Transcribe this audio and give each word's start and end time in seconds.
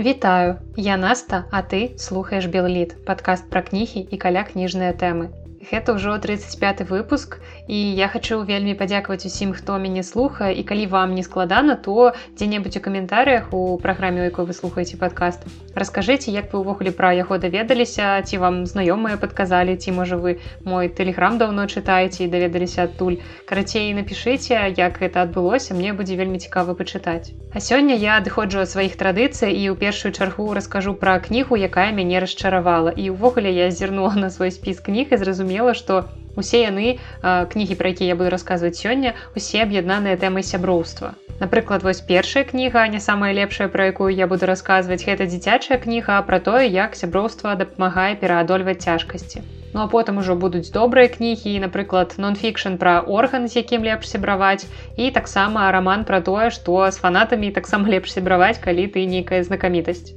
Вітаю, 0.00 0.56
я 0.76 0.96
Наста, 0.96 1.44
а 1.50 1.60
ты 1.60 1.92
слухаеш 2.00 2.46
Белліт, 2.48 2.94
падкаст 3.04 3.50
пра 3.52 3.60
кнігі 3.60 4.00
і 4.00 4.16
каля 4.16 4.48
кніжныя 4.48 4.96
тэмы. 4.96 5.26
Гэта 5.60 5.92
ўжо 5.92 6.16
35 6.16 6.88
выпуск 6.88 7.36
і 7.68 7.76
я 7.76 8.08
хочу 8.08 8.40
вельмі 8.48 8.72
падзякаваць 8.72 9.28
усім 9.28 9.52
хто 9.52 9.76
мяне 9.76 10.00
слухае. 10.00 10.56
І 10.56 10.64
калі 10.64 10.86
вам 10.88 11.12
не 11.12 11.20
складана 11.20 11.76
то 11.76 12.16
дзе-небудзь 12.32 12.78
у 12.78 12.80
каментарыях 12.80 13.52
у 13.52 13.76
праграме 13.76 14.24
якой 14.24 14.48
вы 14.48 14.56
слухаеце 14.56 14.96
падкаст 14.96 15.44
расскажыце 15.76 16.32
як 16.32 16.48
вы 16.56 16.64
ўвогуле 16.64 16.96
пра 16.96 17.12
яго 17.12 17.36
даведаліся 17.36 18.24
ці 18.24 18.40
вам 18.40 18.64
знаёмыя 18.64 19.20
падказалі 19.20 19.76
ці 19.76 19.92
можа 19.92 20.16
вы 20.16 20.40
мой 20.64 20.88
тэлеграм 20.88 21.36
даўно 21.36 21.68
чытаеце 21.68 22.24
і 22.24 22.32
даведаліся 22.32 22.88
адтуль. 22.88 23.20
Карацей 23.44 23.92
напішыце 23.92 24.72
як 24.80 24.96
гэта 24.96 25.28
адбылося 25.28 25.76
мне 25.76 25.92
будзе 25.92 26.16
вельмі 26.16 26.40
цікава 26.40 26.72
пачытаць. 26.72 27.36
А 27.52 27.60
сёння 27.60 28.00
я 28.00 28.16
адыходжу 28.16 28.64
ад 28.64 28.72
сваіх 28.72 28.96
традыцый 28.96 29.52
і 29.52 29.68
ў 29.68 29.76
першую 29.76 30.16
чаргу 30.16 30.48
раскажу 30.56 30.96
пра 30.96 31.20
кнігу 31.20 31.60
якая 31.60 31.92
мяне 31.92 32.24
расчаравала. 32.24 32.96
І 32.96 33.12
ўвогуле 33.12 33.52
я 33.52 33.68
зірнула 33.68 34.16
на 34.16 34.32
свой 34.32 34.56
спіс 34.56 34.80
кніг 34.80 35.12
і 35.12 35.20
зразумела 35.20 35.49
што 35.74 36.06
усе 36.36 36.62
яны 36.62 36.98
кнігі 37.22 37.74
пра 37.80 37.90
якія 37.90 38.14
я 38.14 38.16
буду 38.16 38.30
расказваць 38.30 38.78
сёння 38.78 39.14
усе 39.36 39.62
аб'яднаныя 39.66 40.16
тэмай 40.16 40.46
сяброўства. 40.46 41.14
Напрыклад 41.40 41.82
вось 41.82 42.00
першая 42.00 42.44
кніга 42.44 42.86
не 42.88 43.00
самая 43.00 43.32
лепшая 43.32 43.68
пра 43.68 43.88
якую 43.90 44.10
я 44.14 44.26
буду 44.26 44.46
расказваць 44.46 45.04
гэта 45.04 45.26
дзіцячая 45.26 45.78
кніга 45.78 46.20
пра 46.28 46.38
тое 46.38 46.68
як 46.68 46.94
сяброўства 47.00 47.56
дапамагае 47.56 48.12
пераадольваць 48.20 48.84
цяжкасці. 48.84 49.42
Ну 49.72 49.80
а 49.80 49.86
потым 49.86 50.18
ужо 50.18 50.34
будуць 50.34 50.70
добрыя 50.74 51.08
кнігі 51.08 51.56
напрыклад 51.64 52.16
нон-фікшн 52.18 52.76
пра 52.82 52.94
орган 53.00 53.48
з 53.48 53.62
якім 53.62 53.86
лепш 53.88 54.12
сябраваць 54.12 54.66
і 54.96 55.10
таксама 55.18 55.70
раман 55.72 56.04
пра 56.04 56.20
тое 56.30 56.50
што 56.60 56.90
з 56.90 57.04
фанатамі 57.04 57.54
таксама 57.60 57.88
лепш 57.96 58.18
сябраваць 58.18 58.58
калі 58.58 58.88
ты 58.96 59.06
нейкая 59.16 59.42
знакамітасць 59.46 60.12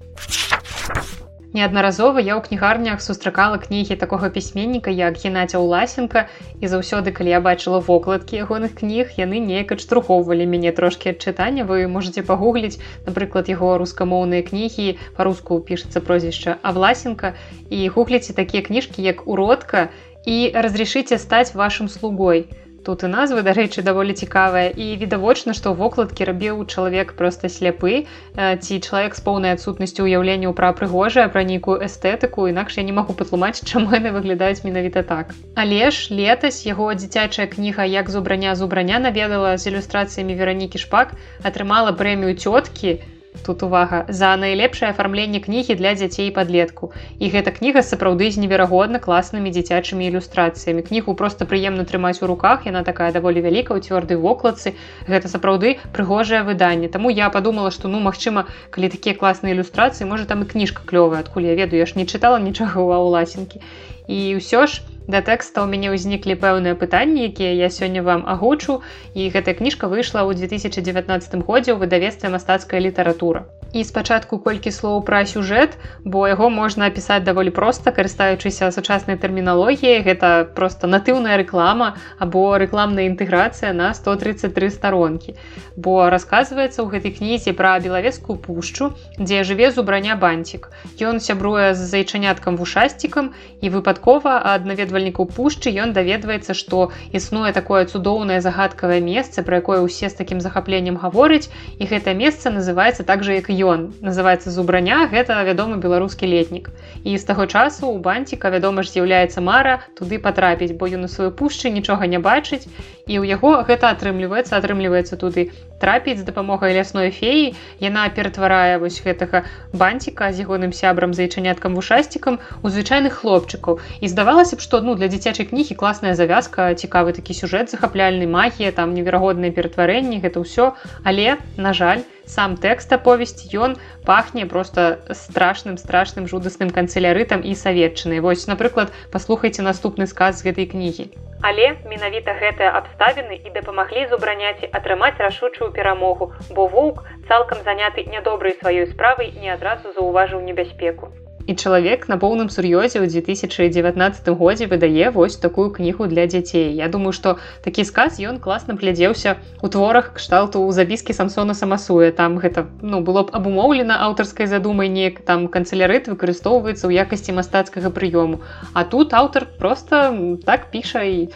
неаднаразова 1.54 2.20
я 2.20 2.34
ў 2.36 2.42
кнігарнях 2.42 3.02
сустракала 3.02 3.58
кнігі 3.62 3.96
такога 3.96 4.30
пісьменніка 4.30 4.90
як 4.90 5.18
геннадзя 5.22 5.62
уласенко. 5.62 6.26
І 6.60 6.66
заўсёды 6.68 7.14
калі 7.14 7.30
я 7.30 7.42
бачыла 7.42 7.80
вокладкі 7.80 8.42
ягоных 8.42 8.74
кніг 8.82 9.14
яны 9.18 9.38
неяк 9.38 9.78
адштурхоўвалі 9.78 10.50
мяне 10.50 10.74
трошкі 10.74 11.14
ад 11.14 11.22
чытання. 11.22 11.64
Вы 11.70 11.86
можете 11.88 12.26
пагугліць 12.26 12.82
напрыклад 13.06 13.54
яго 13.54 13.78
рускамоўныя 13.78 14.42
кнігі 14.42 14.98
па-руску 15.14 15.62
пішацца 15.62 16.02
прозвішча 16.02 16.58
а 16.62 16.74
власенко 16.74 17.38
і 17.70 17.88
гугліце 17.94 18.34
такія 18.34 18.66
кніжкі 18.66 19.06
як 19.06 19.28
уродка 19.28 19.94
і 20.26 20.52
разрешыце 20.56 21.22
стаць 21.22 21.54
вашим 21.54 21.88
слугой 21.88 22.50
Тут 22.84 23.04
і 23.04 23.08
назвы, 23.08 23.42
дарэчы, 23.48 23.80
даволі 23.80 24.12
цікавая. 24.12 24.68
І 24.76 25.00
відавочна, 25.00 25.54
што 25.56 25.72
вокладкі 25.72 26.28
рабіў 26.28 26.68
чалавек 26.68 27.16
проста 27.16 27.48
сляпы. 27.48 28.04
Ці 28.36 28.80
чалавек 28.84 29.16
з 29.16 29.22
поўнай 29.24 29.56
адсутнасцю 29.56 30.04
ўяўленняў 30.04 30.52
пра 30.52 30.74
прыгожае 30.76 31.32
пра 31.32 31.48
нейкую 31.48 31.80
эстэтыку, 31.88 32.50
інакш 32.52 32.78
я 32.78 32.84
не 32.84 32.92
магу 32.92 33.16
патлумаць, 33.16 33.64
чаму 33.64 33.96
яны 33.96 34.12
выглядаюць 34.12 34.68
менавіта 34.68 35.08
так. 35.08 35.32
Але 35.56 35.96
ж 35.96 36.12
летась 36.12 36.68
яго 36.68 36.92
дзіцячая 36.92 37.48
кніга 37.48 37.88
як 37.88 38.12
зубраня 38.12 38.56
зубраня 38.60 39.00
наведала 39.00 39.56
з 39.56 39.72
ілюстрацыямі 39.72 40.36
веранікі 40.36 40.84
шпак, 40.84 41.16
атрымала 41.40 41.96
прэмію 41.96 42.36
цёткі, 42.36 43.00
тут 43.46 43.64
увага. 43.64 44.06
За 44.08 44.36
найлепшае 44.38 44.90
афармленне 44.92 45.40
кнігі 45.40 45.76
для 45.76 45.94
дзяцей 45.98 46.32
падлетку. 46.32 46.92
І 47.20 47.30
гэта 47.34 47.52
кніга 47.52 47.82
сапраўды 47.82 48.30
з 48.32 48.42
неверагодна 48.44 49.00
класнымі 49.04 49.50
дзіцячымі 49.50 50.08
ілюстрацыямі. 50.08 50.86
Кнігу 50.86 51.16
просто 51.16 51.46
прыемна 51.46 51.86
трымаць 51.90 52.22
у 52.22 52.28
руках 52.28 52.66
яна 52.70 52.84
такая 52.84 53.12
даволі 53.12 53.42
вялікая 53.42 53.78
ў 53.78 53.82
цвёрдай 53.82 54.18
вокладцы. 54.18 54.76
Гэта 55.08 55.32
сапраўды 55.32 55.78
прыгожае 55.96 56.44
выданне. 56.44 56.88
Таму 56.88 57.10
я 57.10 57.30
подумала 57.30 57.72
што 57.72 57.88
ну 57.88 58.00
магчыма 58.00 58.46
калі 58.70 58.94
такія 58.94 59.16
класныя 59.16 59.58
ілюстрацыі 59.58 60.08
можа 60.08 60.30
там 60.30 60.44
і 60.44 60.50
кніжка 60.50 60.86
клёвая 60.86 61.26
адкуль 61.26 61.50
я 61.50 61.56
ведаю 61.56 61.80
я 61.82 61.88
ж 61.90 61.98
не 62.00 62.06
чытала 62.06 62.40
нічога 62.40 62.86
ва 62.86 63.02
ўласенкі 63.04 63.64
і 64.08 64.38
ўсё 64.38 64.68
ж 64.68 64.82
да 65.08 65.20
тэкста 65.20 65.64
ў 65.64 65.68
мяне 65.68 65.92
ўзніклі 65.92 66.36
пэўныя 66.40 66.80
пытанні 66.80 67.28
якія 67.28 67.52
я 67.60 67.70
сёння 67.70 68.04
вам 68.04 68.24
агучу. 68.28 68.80
І 69.14 69.28
гэтая 69.32 69.56
кніжка 69.60 69.92
выйшла 69.92 70.24
ў 70.24 70.36
2019 70.40 71.44
годзе 71.44 71.76
ў 71.76 71.78
выдавестве 71.84 72.32
мастацкая 72.32 72.80
літаратура 72.80 73.48
і 73.74 73.84
спачатку 73.84 74.38
колькі 74.38 74.72
слоў 74.72 75.02
пра 75.02 75.26
сюжэт 75.26 75.78
бо 76.06 76.28
яго 76.30 76.50
можна 76.54 76.88
апісаць 76.94 77.24
даволі 77.26 77.50
проста 77.50 77.90
карыстаючыся 77.90 78.70
сучаснай 78.72 79.18
тэрміналогіяй. 79.18 80.06
Гэта 80.06 80.46
просто 80.56 80.88
натыўная 80.88 81.38
рэклама 81.42 81.98
або 82.22 82.58
рэкламная 82.62 83.10
інтэграцыя 83.10 83.74
на 83.74 83.94
133 83.98 84.70
старонкі. 84.70 85.34
Бо 85.76 86.10
расказваецца 86.14 86.86
ў 86.86 86.88
гэтай 86.94 87.12
кнізе 87.18 87.54
пра 87.58 87.80
белавецкую 87.82 88.38
пушчу 88.38 88.94
дзе 89.18 89.42
жыве 89.44 89.72
зубраня 89.74 90.16
банцік 90.16 90.70
ён 91.02 91.18
сябруе 91.20 91.74
з 91.74 91.82
зайчаняткам 91.90 92.62
вушасцікам 92.62 93.34
і 93.62 93.74
выпадкова 93.74 94.38
ад 94.54 94.70
наведвальнікаў 94.70 95.34
пушчы 95.34 95.74
ён 95.74 95.98
даведваецца 95.98 96.54
што 96.54 96.92
існуе 97.10 97.52
такое 97.58 97.86
цудоўнае 97.90 98.40
загадкавае 98.46 99.02
месца 99.02 99.42
пра 99.42 99.64
якое 99.66 99.82
ўсе 99.82 100.14
з 100.14 100.20
такім 100.22 100.46
захапленнем 100.46 101.02
гаворыць 101.02 101.50
і 101.82 101.90
гэта 101.90 102.14
месца 102.14 102.54
называется 102.54 103.04
так 103.04 103.24
же 103.24 103.34
як 103.34 103.50
і 103.50 103.63
ён 103.64 103.94
называется 104.04 104.52
зубраня 104.52 105.08
гэта 105.08 105.40
вядомы 105.48 105.80
беларускі 105.80 106.28
летнік. 106.28 106.70
І 107.04 107.18
з 107.18 107.24
таго 107.24 107.48
часу 107.48 107.88
у 107.88 107.98
банціка 107.98 108.52
вядома 108.52 108.84
ж 108.84 108.92
з'яўляецца 108.92 109.42
мара 109.42 109.80
туды 109.96 110.20
патрапіць 110.20 110.76
бо 110.76 110.92
ён 110.92 111.08
у 111.08 111.12
сваю 111.12 111.32
пушчы 111.32 111.72
нічога 111.72 112.08
не 112.08 112.20
бачыць 112.20 112.68
і 113.08 113.20
ў 113.20 113.24
яго 113.36 113.64
гэта 113.68 113.92
атрымліваецца 113.96 114.56
атрымліваецца 114.60 115.20
туды 115.20 115.50
трапіць 115.84 116.20
з 116.20 116.28
дапамогай 116.28 116.72
лясной 116.78 117.12
феі. 117.12 117.56
Яна 117.84 118.08
ператварае 118.16 118.80
вось 118.80 119.02
гэтага 119.04 119.44
банціка 119.74 120.32
з 120.32 120.48
ягоным 120.48 120.72
сябрам 120.72 121.12
зайчаняткам 121.18 121.76
вушасцікам 121.76 122.40
у 122.64 122.72
звычайных 122.72 123.20
хлопчыкаў. 123.20 123.84
І 124.00 124.08
здавалася 124.08 124.56
б 124.56 124.64
што 124.64 124.80
ну 124.80 124.96
для 124.96 125.12
дзіцячай 125.12 125.50
кнігі 125.52 125.76
класная 125.76 126.16
завязка 126.16 126.72
цікавы 126.72 127.12
такі 127.20 127.36
сюжэт 127.36 127.76
захапляльны 127.76 128.32
магія 128.32 128.72
там 128.72 128.96
неверагодныя 128.96 129.52
ператварэнні 129.52 130.24
гэта 130.24 130.40
ўсё. 130.40 130.72
Але 131.04 131.36
на 131.58 131.76
жаль 131.76 132.08
сам 132.26 132.56
тэкст 132.58 132.94
аповесць 132.94 133.48
ён 133.56 133.76
пахне 134.06 134.46
просто 134.46 135.00
страшным 135.12 135.78
страшным 135.78 136.28
жудасным 136.28 136.70
канцелярытам 136.70 137.44
і 137.44 137.56
саветчынай 137.56 138.20
вось 138.20 138.48
напрыклад 138.48 138.94
паслухайце 139.12 139.62
наступны 139.62 140.08
сказ 140.08 140.40
з 140.40 140.50
гэтай 140.50 140.66
кнігі. 140.72 141.10
Але 141.44 141.76
менавіта 141.84 142.34
гэтыя 142.40 142.72
абставіны 142.80 143.36
і 143.36 143.50
дапамаглі 143.52 144.08
зубраняці 144.08 144.70
атрымаць 144.72 145.20
рашучую 145.20 145.72
перамогу 145.76 146.32
бо 146.56 146.68
воўк 146.68 147.04
цалкам 147.28 147.60
заняты 147.68 148.08
нядобрай 148.08 148.56
сваёй 148.62 148.88
справай 148.88 149.36
не 149.36 149.52
адразу 149.52 149.92
заўважыў 149.92 150.40
небяспеку 150.48 151.12
і 151.48 151.56
чалавек 151.56 152.08
на 152.08 152.18
поўным 152.18 152.50
сур'ёзе 152.50 153.04
ў 153.04 153.08
2019 153.12 154.30
годзе 154.40 154.68
выдае 154.72 155.10
вось 155.12 155.36
такую 155.36 155.72
кнігу 155.72 156.08
для 156.08 156.28
дзяцей 156.28 156.72
Я 156.74 156.88
думаю 156.88 157.12
што 157.12 157.38
такі 157.64 157.84
сказ 157.84 158.20
ён 158.20 158.40
класна 158.40 158.76
глядзеўся 158.76 159.38
у 159.62 159.68
творах 159.68 160.14
кшталту 160.20 160.64
ў 160.64 160.72
запіскі 160.72 161.14
самсона 161.14 161.54
самасуе 161.54 162.12
там 162.12 162.38
гэта 162.40 162.68
ну 162.82 163.02
было 163.02 163.24
б 163.28 163.36
абумоўлена 163.36 164.00
аўтарскай 164.08 164.48
задумай 164.48 164.88
неяк 164.88 165.24
там 165.28 165.48
канцелярыт 165.48 166.08
выкарыстоўваецца 166.08 166.88
ў 166.88 167.04
якасці 167.04 167.36
мастацкага 167.36 167.92
прыёму 167.92 168.40
а 168.74 168.86
тут 168.86 169.14
аўтар 169.14 169.48
просто 169.60 170.16
так 170.46 170.72
піша 170.72 171.04
і 171.04 171.28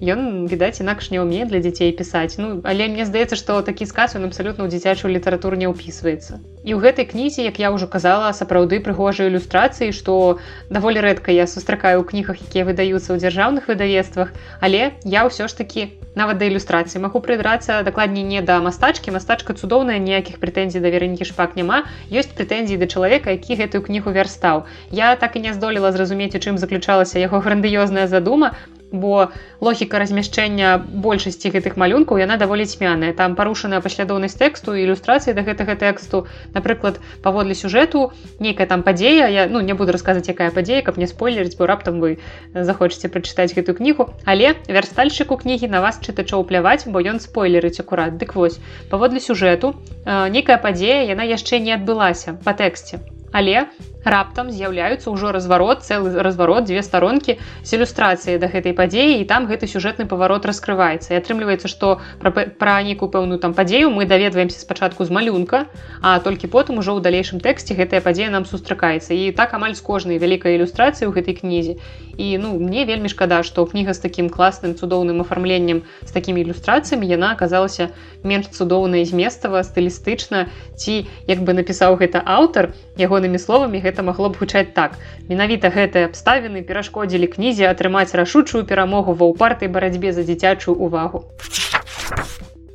ён 0.00 0.46
відаць 0.46 0.80
інакш 0.84 1.10
не 1.10 1.20
ўме 1.24 1.48
для 1.48 1.60
дзяцей 1.64 1.92
пісаць 1.96 2.36
ну 2.36 2.60
але 2.64 2.88
мне 2.92 3.08
здаецца 3.08 3.36
што 3.40 3.62
такі 3.64 3.88
сказ 3.88 4.12
ён 4.18 4.28
абсалютна 4.28 4.68
ў 4.68 4.68
дзіцячую 4.68 5.08
літаратуру 5.08 5.56
не 5.56 5.68
ўпісваецца 5.72 6.36
і 6.68 6.70
ў 6.76 6.78
гэтай 6.84 7.08
кнізе 7.08 7.48
як 7.48 7.56
я 7.56 7.72
ўжо 7.72 7.88
казала 7.88 8.28
сапраўды 8.36 8.84
прыгожыя 8.84 9.32
ілюстрацыі 9.32 9.55
што 9.92 10.38
даволі 10.70 11.00
рэдка 11.00 11.32
я 11.32 11.46
сустракаю 11.46 12.00
ў 12.00 12.04
кнігах 12.04 12.36
якія 12.42 12.64
выдаюцца 12.68 13.12
ў 13.12 13.18
дзяржаўных 13.22 13.68
выдавецтвах 13.70 14.34
але 14.60 14.92
я 15.04 15.24
ўсё 15.24 15.48
ж 15.48 15.56
такі 15.56 15.82
нават 16.16 16.40
да 16.40 16.48
ілюстрацыі 16.48 17.00
магу 17.04 17.20
прыдрацца 17.20 17.84
дакладней 17.86 18.24
не 18.24 18.40
да 18.40 18.56
мастачкі 18.64 19.12
мастачка 19.16 19.52
цудоўная 19.52 20.00
ніякіх 20.00 20.40
прэтэнзій 20.40 20.80
да 20.80 20.88
веранікі 20.88 21.28
шпак 21.28 21.56
няма. 21.60 21.84
Ёсць 22.08 22.32
прэтэнзіі 22.32 22.80
да 22.80 22.88
чалавека 22.88 23.36
які 23.36 23.60
гэтую 23.60 23.84
кнігу 23.84 24.16
вярстаў. 24.16 24.64
Я 24.90 25.14
так 25.20 25.36
і 25.36 25.44
не 25.44 25.52
здолела 25.52 25.92
зразумець 25.92 26.32
у 26.32 26.40
чым 26.40 26.56
заключалася 26.56 27.20
яго 27.20 27.44
грандыёзная 27.44 28.08
задума 28.08 28.56
бо 28.92 29.30
логіка 29.60 29.98
размяшчэння 29.98 30.78
большасці 30.78 31.50
гэтых 31.50 31.76
малюнкаў 31.76 32.18
яна 32.22 32.36
даволі 32.36 32.66
цьмяная. 32.66 33.12
Там 33.12 33.34
парушаная 33.34 33.80
паслядоўнасць 33.80 34.38
тэксту 34.38 34.76
ілюстрацыі 34.78 35.34
да 35.34 35.42
гэтага 35.42 35.74
тэксту 35.74 36.26
напрыклад 36.54 37.00
паводле 37.22 37.54
сюжэту 37.54 38.12
нейкая 38.38 38.66
там 38.66 38.82
падзея 38.82 39.26
я 39.26 39.46
ну 39.50 39.60
не 39.60 39.74
буду 39.74 39.92
расказаць 39.92 40.28
якая 40.28 40.50
падзея 40.50 40.82
каб 40.82 40.98
не 40.98 41.06
спойлерыць 41.06 41.56
бо 41.58 41.66
раптам 41.66 42.00
вы 42.00 42.18
захочаце 42.54 43.08
прачытаць 43.08 43.54
гэтую 43.54 43.76
кнігу. 43.76 44.14
Але 44.24 44.54
вярстальшчыку 44.68 45.36
кнігі 45.36 45.68
на 45.68 45.82
вас 45.82 46.00
чытачоў 46.00 46.46
пляваць 46.46 46.86
бо 46.86 47.02
ён 47.02 47.20
спойлерыць 47.20 47.80
акурат. 47.80 48.16
Дык 48.16 48.34
вось 48.34 48.60
паводле 48.90 49.20
сюжэту 49.20 49.74
нейкая 50.06 50.58
падзея 50.58 51.02
яна 51.10 51.26
яшчэ 51.26 51.58
не 51.58 51.74
адбылася 51.74 52.38
па 52.44 52.54
тэксце. 52.54 53.02
Але 53.32 53.66
раптам 54.06 54.54
з'яўляюцца 54.54 55.10
ўжо 55.10 55.34
разварот 55.34 55.82
цэлы 55.82 56.22
разварот 56.22 56.70
дзве 56.70 56.80
старонкі 56.86 57.36
з 57.66 57.68
ілюстрацыяй 57.74 58.38
да 58.38 58.46
гэтай 58.46 58.70
падзеі 58.70 59.18
і 59.18 59.26
там 59.26 59.50
гэты 59.50 59.66
сюжэтны 59.66 60.06
паварот 60.06 60.46
раскрываецца. 60.46 61.10
І 61.10 61.18
атрымліваецца 61.18 61.66
што 61.66 61.98
пра, 62.22 62.30
пра 62.30 62.78
нейкую 62.86 63.10
пэўную 63.10 63.42
там 63.42 63.50
падзею 63.52 63.90
мы 63.90 64.06
даведваемся 64.06 64.62
спачатку 64.62 65.04
з 65.04 65.10
малюнка 65.10 65.66
а 66.00 66.22
толькі 66.22 66.46
потым 66.46 66.78
ужо 66.78 66.94
ў 66.94 67.02
далейшым 67.02 67.42
тэксце 67.42 67.74
гэтая 67.74 68.00
падзея 68.00 68.30
нам 68.30 68.46
сустракаецца. 68.46 69.10
І 69.10 69.34
так 69.34 69.52
амаль 69.58 69.74
з 69.74 69.82
кожнай 69.82 70.22
вялікай 70.22 70.54
ілюстрацыі 70.54 71.10
ў 71.10 71.12
гэтай 71.12 71.34
кнізе. 71.42 71.74
І 72.16 72.38
ну 72.38 72.56
мне 72.56 72.86
вельмі 72.86 73.10
шкада 73.12 73.42
што 73.42 73.66
кніга 73.66 73.92
з 73.92 74.00
такім 74.00 74.30
класным 74.30 74.78
цудоўным 74.78 75.20
афармленнем 75.20 75.82
з 76.06 76.10
такімі 76.14 76.46
ілюстрацыямі 76.46 77.04
яна 77.04 77.34
аказалася 77.36 77.90
менш 78.24 78.48
цудоўна 78.54 79.04
зместава 79.04 79.60
стылістычна 79.66 80.48
ці 80.76 81.04
як 81.28 81.44
бы 81.44 81.52
напісаў 81.52 81.98
гэта 82.00 82.22
аўтар 82.24 82.72
ягонымі 82.96 83.38
словамі 83.38 83.84
гэта 83.84 83.95
гэта 83.96 84.04
магло 84.04 84.28
б 84.28 84.36
гучаць 84.36 84.76
так. 84.76 84.98
Менавіта 85.28 85.72
гэтыя 85.72 86.12
абставіны 86.12 86.60
перашкодзілі 86.68 87.32
кнізе 87.32 87.64
атрымаць 87.72 88.12
рашучую 88.12 88.68
перамогу 88.68 89.16
ва 89.16 89.32
ўпартай 89.32 89.72
барацьбе 89.72 90.12
за 90.12 90.28
дзіцячую 90.28 90.76
увагу. 90.76 91.24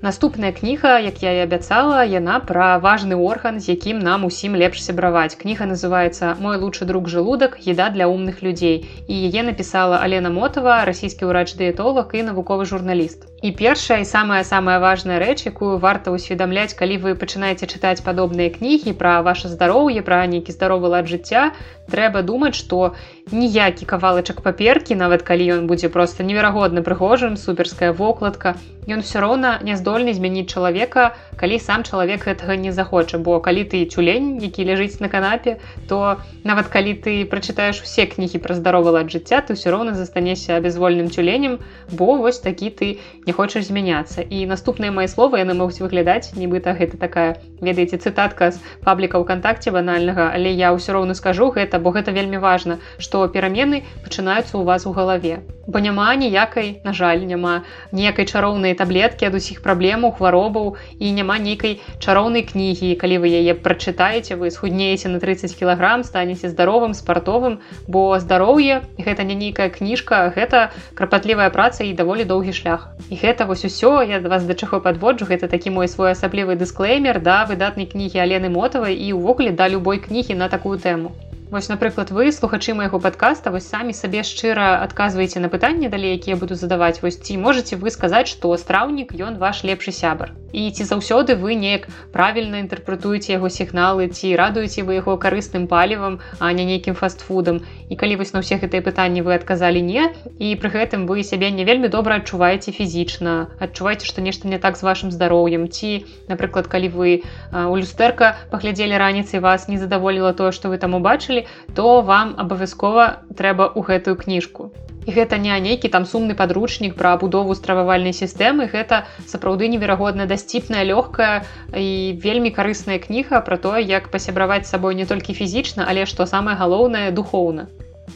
Наступная 0.01 0.51
кніга, 0.51 0.99
як 0.99 1.21
я 1.23 1.31
і 1.31 1.39
абяцала, 1.45 2.01
яна 2.03 2.39
пра 2.41 2.81
важны 2.81 3.13
орган, 3.13 3.59
з 3.61 3.69
якім 3.77 3.99
нам 4.01 4.25
усім 4.25 4.57
лепш 4.57 4.81
сябраваць. 4.81 5.37
Кніга 5.37 5.67
называецца 5.69 6.33
мой 6.41 6.57
лучшы 6.57 6.87
друг 6.89 7.05
жалудак, 7.05 7.59
еда 7.61 7.93
для 7.93 8.09
умных 8.09 8.41
людзей. 8.41 8.89
І 9.05 9.13
яе 9.29 9.45
напісала 9.45 10.01
Алена 10.01 10.33
Мотова, 10.33 10.81
расійскі 10.89 11.29
ўрач-дыетолог 11.29 12.17
і 12.17 12.25
навуковы 12.33 12.65
журналіст. 12.65 13.29
І 13.45 13.51
першая 13.53 14.01
і 14.01 14.09
самая 14.09 14.41
самая 14.43 14.79
важная 14.81 15.21
рэч, 15.21 15.45
якую 15.45 15.77
варта 15.77 16.09
ўсведамляць, 16.09 16.73
калі 16.73 16.97
вы 16.97 17.13
пачынаеце 17.13 17.69
чытаць 17.69 18.01
падобныя 18.01 18.49
кнігі 18.49 18.97
пра 18.97 19.21
ваше 19.21 19.53
здароўе, 19.53 20.01
пра 20.01 20.25
нейкі 20.25 20.49
здаровы 20.49 20.89
лад 20.97 21.13
жыцця, 21.13 21.53
трэба 21.91 22.23
думаць, 22.23 22.55
што 22.55 22.95
ніякі 23.31 23.85
кавалачак 23.85 24.41
паперкі, 24.45 24.95
нават 24.95 25.27
калі 25.27 25.47
ён 25.59 25.67
будзе 25.67 25.91
проста 25.93 26.23
неверагодна 26.23 26.81
прыгожым, 26.81 27.37
суперская 27.37 27.91
вокладка, 27.93 28.55
ён 28.87 29.01
все 29.01 29.21
роўна 29.21 29.59
не 29.61 29.75
здольны 29.77 30.13
змяніць 30.13 30.49
чалавека 30.49 31.13
калі 31.37 31.59
сам 31.61 31.83
чалавек 31.83 32.25
гэтага 32.25 32.57
не 32.57 32.71
захоча. 32.71 33.17
Бо 33.17 33.39
калі 33.39 33.63
ты 33.63 33.85
тюлень 33.85 34.41
які 34.41 34.65
ляжыць 34.65 34.99
на 34.99 35.09
канапе 35.09 35.59
то 35.87 36.21
нават 36.43 36.67
калі 36.67 36.93
ты 36.97 37.25
прачытаеш 37.25 37.81
усе 37.85 38.05
кнігі 38.09 38.41
пра 38.41 38.57
здаровы 38.57 38.91
лад 38.97 39.11
жыцця 39.13 39.41
ты 39.45 39.53
ўсё 39.53 39.69
роўна 39.69 39.93
застанешся 39.93 40.59
безвольным 40.59 41.09
тюленем 41.09 41.59
бо 41.91 42.17
вось 42.17 42.39
такі 42.39 42.69
ты 42.69 42.87
не 43.25 43.33
хочаш 43.33 43.69
змяняцца. 43.69 44.21
І 44.21 44.45
наступныя 44.45 44.91
мои 44.91 45.05
словы 45.05 45.41
яны 45.45 45.53
могуць 45.53 45.81
выглядаць 45.81 46.33
нібыта 46.33 46.73
гэта 46.73 46.97
такая 46.97 47.37
ведаеце 47.61 48.01
цытатка 48.01 48.51
з 48.51 48.59
пабліка 48.81 49.21
ўкантакце 49.21 49.69
банальнага 49.69 50.33
але 50.33 50.49
я 50.49 50.73
ўсё 50.73 50.97
роўна 50.97 51.13
скажу 51.13 51.53
гэта 51.53 51.77
бо 51.81 51.91
гэта 51.95 52.15
вельмі 52.15 52.37
важна 52.37 52.77
што 52.97 53.25
перамены 53.27 53.83
пачынаюцца 54.05 54.53
ў 54.57 54.63
вас 54.63 54.85
у 54.85 54.93
галаве. 54.93 55.41
Бо 55.67 55.79
няма 55.79 56.15
ніякай 56.15 56.81
на 56.83 56.93
жаль 56.93 57.21
няма 57.25 57.63
ніякай 57.91 58.25
чароўнай 58.25 58.73
таблеткі 58.73 59.29
ад 59.29 59.37
усіх 59.37 59.61
праблемаў 59.65 60.15
хваробаў 60.17 60.75
і 60.97 61.11
няма 61.17 61.37
нейкай 61.37 61.79
чароўнай 61.99 62.43
кнігі. 62.49 62.95
Калі 63.01 63.21
вы 63.23 63.31
яе 63.41 63.53
прачытаеце 63.53 64.35
вы 64.41 64.51
схуднееце 64.51 65.13
на 65.13 65.21
30 65.23 65.53
кілаграм 65.55 66.03
станеце 66.03 66.49
здаровым 66.49 66.97
спартовым 66.97 67.59
бо 67.87 68.19
здароўе 68.19 68.81
гэта 68.97 69.23
не 69.23 69.37
нейкая 69.37 69.69
кніжка 69.69 70.33
гэта 70.35 70.69
крапатлівая 70.97 71.49
праца 71.49 71.85
і 71.85 71.93
даволі 71.93 72.25
доўгі 72.25 72.53
шлях. 72.53 72.89
І 73.09 73.21
гэта 73.21 73.45
вось 73.45 73.65
усё 73.65 74.01
я 74.01 74.19
да 74.19 74.29
вас 74.29 74.43
да 74.43 74.53
чаго 74.53 74.81
падводжу. 74.81 75.29
Гэта 75.29 75.47
такі 75.47 75.69
мой 75.77 75.87
свой 75.87 76.11
асаблівы 76.17 76.57
дысклеймер 76.57 77.21
да 77.21 77.45
выдатнай 77.45 77.85
кнігі 77.85 78.23
алены 78.27 78.49
мотавай 78.49 78.97
і 78.97 79.13
ўвогуле 79.13 79.51
да 79.51 79.69
любой 79.69 80.01
кнігі 80.01 80.35
на 80.35 80.49
такую 80.49 80.77
тэму 80.81 81.13
Вось 81.51 81.67
напрыклад 81.67 82.11
вы 82.11 82.31
слухачы 82.31 82.73
майго 82.73 82.97
падкаста 83.03 83.51
вось 83.51 83.67
самі 83.67 83.91
сабе 83.91 84.23
шчыра 84.23 84.79
адказваеце 84.87 85.43
на 85.43 85.49
пытанні 85.51 85.89
далей 85.91 86.15
якія 86.15 86.39
буду 86.39 86.55
задаваць. 86.55 87.03
Вось 87.03 87.19
ці 87.19 87.35
можете 87.35 87.75
вы 87.75 87.91
сказаць 87.91 88.31
што 88.31 88.55
страўнік 88.55 89.11
ён 89.19 89.35
ваш 89.35 89.67
лепшы 89.67 89.91
сябар? 89.91 90.31
І 90.55 90.71
ці 90.71 90.87
заўсёды 90.87 91.35
вы 91.35 91.59
неяк 91.59 91.91
правільна 92.15 92.63
інтэрпрэтуеце 92.63 93.35
яго 93.35 93.51
сігналы 93.51 94.07
ці 94.07 94.31
радуеце 94.39 94.87
вы 94.87 94.95
яго 94.95 95.17
карысным 95.19 95.67
палівам 95.67 96.23
а 96.39 96.53
не 96.55 96.63
нейкім 96.63 96.95
фастфудам? 96.95 97.59
І 97.91 97.99
калі 97.99 98.23
вось 98.23 98.31
на 98.31 98.39
ўсе 98.39 98.55
гэтыя 98.55 98.79
пытанні 98.79 99.19
вы 99.19 99.35
адказалі 99.35 99.83
не 99.83 100.07
і 100.39 100.55
пры 100.55 100.71
гэтым 100.71 101.03
вы 101.03 101.19
сябе 101.27 101.51
не 101.51 101.67
вельмі 101.67 101.91
добра 101.91 102.23
адчуваеце 102.23 102.71
фізічна 102.71 103.51
адчуваеце 103.59 104.07
што 104.07 104.23
нешта 104.23 104.47
не 104.47 104.55
так 104.55 104.79
з 104.79 104.87
вашым 104.87 105.11
здароўем. 105.11 105.67
Ці 105.67 106.07
напрыклад 106.31 106.71
калі 106.71 106.95
вы 106.95 107.11
у 107.51 107.75
люстэрка 107.75 108.39
паглядзелі 108.55 108.95
раніцай 108.95 109.43
вас 109.43 109.67
не 109.67 109.75
задаволіла 109.75 110.31
тое 110.31 110.55
што 110.55 110.71
вы 110.71 110.79
там 110.79 110.95
убачылі 110.95 111.40
то 111.75 112.01
вам 112.01 112.35
абавязкова 112.37 113.25
трэба 113.37 113.71
ў 113.73 113.79
гэтую 113.87 114.15
кніжку. 114.17 114.71
І 115.05 115.11
гэта 115.17 115.37
не 115.41 115.53
нейкі 115.57 115.89
там 115.89 116.05
сумны 116.05 116.37
падручнік 116.37 116.93
пра 116.93 117.17
будову 117.17 117.55
стрававальнай 117.57 118.13
сістэмы 118.13 118.69
гэта 118.69 119.09
сапраўды 119.25 119.65
неверагодна 119.73 120.29
дасціпная 120.29 120.85
лёгкая 120.85 121.41
і 121.73 122.13
вельмі 122.21 122.53
карысная 122.53 123.01
кніга 123.01 123.41
пра 123.41 123.57
тое 123.57 123.81
як 123.81 124.13
пасябраваць 124.13 124.69
сабой 124.69 124.93
не 124.93 125.09
толькі 125.09 125.33
фізічна 125.33 125.89
але 125.89 126.05
што 126.05 126.29
самае 126.29 126.53
галоўнае 126.61 127.09
духоўна 127.17 127.65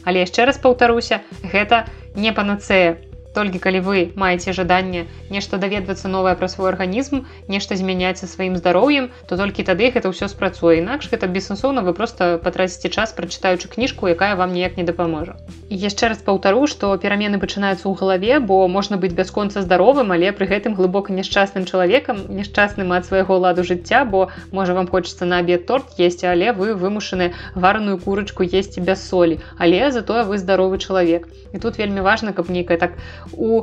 але 0.06 0.22
яшчэ 0.22 0.46
раз 0.46 0.62
паўтаруся 0.62 1.26
гэта 1.42 1.90
не 2.14 2.30
панацея 2.30 3.02
толькі 3.36 3.60
калі 3.60 3.80
вы 3.84 4.02
маеце 4.16 4.56
жаданне 4.56 5.06
нешта 5.30 5.60
даведвацца 5.60 6.08
новае 6.08 6.34
пра 6.40 6.48
свой 6.48 6.72
арганізм 6.72 7.24
нешта 7.52 7.76
змяняць 7.76 8.16
са 8.22 8.30
сваім 8.32 8.56
здароўем 8.56 9.10
то 9.28 9.36
толькі 9.36 9.68
тады 9.68 9.92
гэта 9.92 10.08
ўсё 10.08 10.32
спрацуе. 10.32 10.80
Інакш 10.80 11.12
гэта 11.12 11.28
бессэнсоўна 11.28 11.84
вы 11.84 11.92
просто 11.92 12.40
патраціце 12.42 12.88
час 12.88 13.12
прачытаючы 13.12 13.68
кніжку 13.68 14.08
якая 14.08 14.34
вам 14.40 14.56
ніяк 14.56 14.80
не 14.80 14.84
дапаможа 14.88 15.36
яшчэ 15.70 16.08
раз 16.14 16.22
паўтару 16.22 16.66
што 16.70 16.94
перамены 17.02 17.38
пачынаюцца 17.42 17.84
ў 17.84 17.94
галаве 18.00 18.38
бо 18.40 18.58
можна 18.70 18.96
быць 19.02 19.12
бясконца 19.18 19.62
здаровым 19.66 20.12
але 20.16 20.32
пры 20.32 20.46
гэтым 20.52 20.76
глыбока 20.78 21.12
няшчасным 21.12 21.66
чалавекам 21.66 22.22
няшчасным 22.38 22.92
ад 22.96 23.06
свайго 23.10 23.38
ладу 23.42 23.66
жыцця 23.66 24.04
бо 24.04 24.28
можа 24.52 24.78
вам 24.78 24.86
хочацца 24.86 25.26
на 25.26 25.42
абед 25.44 25.66
торт 25.66 25.98
есці 25.98 26.30
але 26.32 26.52
вы 26.52 26.74
вымушаны 26.74 27.32
вараную 27.54 27.98
курачку 27.98 28.46
есці 28.46 28.80
без 28.80 29.02
солі 29.08 29.40
але 29.58 29.90
затое 29.90 30.22
вы 30.24 30.38
здаровы 30.38 30.78
чалавек 30.78 31.28
і 31.52 31.58
тут 31.58 31.78
вельмі 31.78 32.00
важна 32.00 32.32
каб 32.32 32.50
нейкая 32.50 32.78
так 32.78 32.96
у 33.32 33.62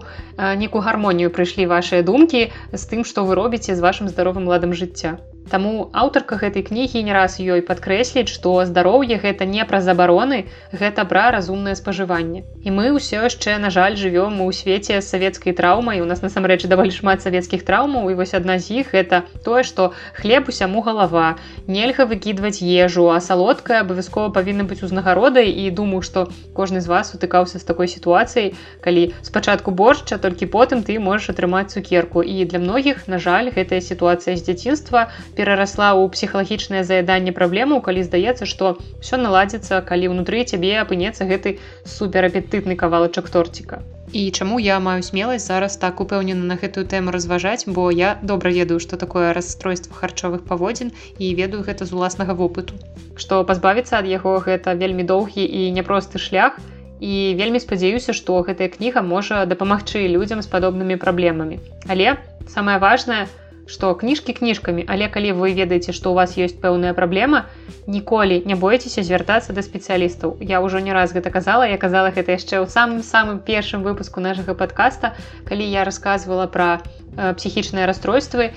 некую 0.57 0.81
гармонію 0.88 1.30
прыйшлі 1.36 1.69
вашыя 1.71 2.04
думкі 2.04 2.51
з 2.74 2.83
тым 2.92 3.04
што 3.04 3.24
вы 3.27 3.36
робіце 3.39 3.75
з 3.75 3.81
вашым 3.86 4.10
здаровым 4.10 4.48
ладам 4.48 4.74
жыцця 4.74 5.18
Таму 5.51 5.91
аўтарка 5.91 6.39
гэтай 6.39 6.63
кнігі 6.63 7.03
не 7.03 7.13
раз 7.13 7.35
ёй 7.37 7.61
падкрэсліць, 7.67 8.31
што 8.31 8.63
здароўе 8.65 9.19
гэта 9.19 9.45
не 9.45 9.65
пра 9.67 9.81
забароны, 9.83 10.47
гэта 10.71 11.03
пра 11.05 11.29
разумнае 11.35 11.75
спажыванне. 11.75 12.47
І 12.63 12.71
мы 12.71 12.95
ўсё 12.95 13.27
яшчэ, 13.27 13.59
на 13.59 13.69
жаль, 13.69 13.99
жывём 13.99 14.39
у 14.39 14.47
свеце 14.55 15.01
савецкай 15.03 15.51
траўмай. 15.51 15.99
У 15.99 16.07
нас 16.07 16.23
насамрэч 16.23 16.63
даволі 16.71 16.95
шмат 16.95 17.21
савецкіх 17.21 17.67
траўмаў 17.67 18.07
і 18.09 18.15
вось 18.15 18.33
адна 18.33 18.55
з 18.57 18.81
іх 18.81 18.95
гэта 18.95 19.27
тое, 19.43 19.67
што 19.67 19.91
хлеб 20.15 20.47
усяму 20.47 20.81
галава. 20.81 21.35
Нельга 21.67 22.07
выкідваць 22.07 22.63
ежу, 22.63 23.12
а 23.12 23.19
салодкая 23.19 23.83
абавязкова 23.83 24.31
павінна 24.31 24.63
быць 24.63 24.81
узнагародай 24.81 25.51
і 25.51 25.69
думаю, 25.75 26.01
што 26.07 26.31
кожны 26.55 26.79
з 26.79 26.88
вас 26.88 27.13
утыкаўся 27.13 27.59
з 27.59 27.67
такой 27.67 27.91
сітуацыяй, 27.91 28.55
калі 28.79 29.12
спачатку 29.21 29.75
боршча, 29.75 30.17
толькі 30.17 30.47
потым 30.47 30.88
ты 30.88 30.97
можаш 31.03 31.35
атрымаць 31.35 31.75
цукерку. 31.75 32.23
І 32.23 32.47
для 32.47 32.63
многіх, 32.63 33.07
на 33.12 33.19
жаль, 33.19 33.51
гэтая 33.51 33.83
сітуацыя 33.83 34.39
з 34.39 34.47
дзяцінства, 34.47 35.12
перарасла 35.39 35.89
ў 35.93 36.13
псіхалагічнае 36.17 36.83
заяданне 36.91 37.33
праблемаў 37.39 37.81
калі 37.89 38.05
здаецца 38.09 38.49
што 38.53 38.77
все 39.01 39.19
наладзіцца 39.25 39.81
калі 39.89 40.13
ўнутры 40.13 40.45
цябе 40.45 40.77
апынецца 40.85 41.29
гэты 41.33 41.57
суперапетытны 41.97 42.79
кавалачак 42.79 43.29
торціка 43.33 43.83
і 44.13 44.31
чаму 44.31 44.59
я 44.59 44.79
маю 44.79 45.03
смеласць 45.03 45.47
зараз 45.49 45.75
так 45.81 46.01
упэўнена 46.03 46.45
на 46.45 46.55
гэтую 46.61 46.85
тэму 46.85 47.11
разважаць? 47.11 47.65
Бо 47.65 47.89
я 47.91 48.17
добра 48.21 48.51
ведаю 48.53 48.79
што 48.79 48.97
такое 48.97 49.33
расстройства 49.33 49.95
харчовых 49.97 50.45
паводзін 50.45 50.93
і 51.17 51.33
ведаю 51.33 51.63
гэта 51.65 51.89
з 51.89 51.97
уласнага 51.97 52.37
вопыту. 52.37 52.77
Што 53.17 53.43
пазбавіцца 53.43 53.97
ад 53.99 54.07
яго 54.07 54.37
гэта 54.45 54.77
вельмі 54.77 55.03
доўгі 55.03 55.41
і 55.41 55.71
няпросты 55.73 56.21
шлях 56.21 56.61
і 57.01 57.33
вельмі 57.39 57.59
спадзяюся 57.59 58.13
што 58.13 58.37
гэтая 58.45 58.69
кніга 58.69 59.01
можа 59.01 59.45
дапамагчы 59.49 60.05
людзям 60.07 60.45
з 60.45 60.47
падобнымі 60.47 61.01
праблемамі. 61.01 61.59
Але 61.89 62.17
самое 62.47 62.77
важное 62.77 63.25
у 63.25 63.42
што 63.65 63.93
кніжкі 63.96 64.34
кніжкамі 64.39 64.86
але 64.88 65.08
калі 65.08 65.32
вы 65.39 65.53
ведаеце 65.55 65.96
што 65.96 66.12
у 66.12 66.17
вас 66.20 66.36
ёсць 66.38 66.60
пэўная 66.60 66.93
праблема 66.93 67.46
ніколі 67.88 68.41
не 68.46 68.55
боецеся 68.55 69.03
звяртацца 69.03 69.55
да 69.55 69.63
спецыялістаў 69.63 70.38
я 70.41 70.60
ўжо 70.60 70.84
не 70.84 70.93
раз 70.93 71.15
гэта 71.15 71.32
казала 71.32 71.67
я 71.67 71.77
казала 71.77 72.12
гэта 72.12 72.36
яшчэ 72.36 72.60
ў 72.60 72.67
самым 72.67 73.03
самым 73.03 73.39
першым 73.39 73.84
выпуску 73.88 74.20
нашага 74.20 74.53
подкаста 74.53 75.15
калі 75.48 75.63
я 75.63 75.84
рассказывала 75.84 76.48
пра 76.48 76.82
э, 77.17 77.34
псіхічныя 77.39 77.88
расстройствы 77.88 78.51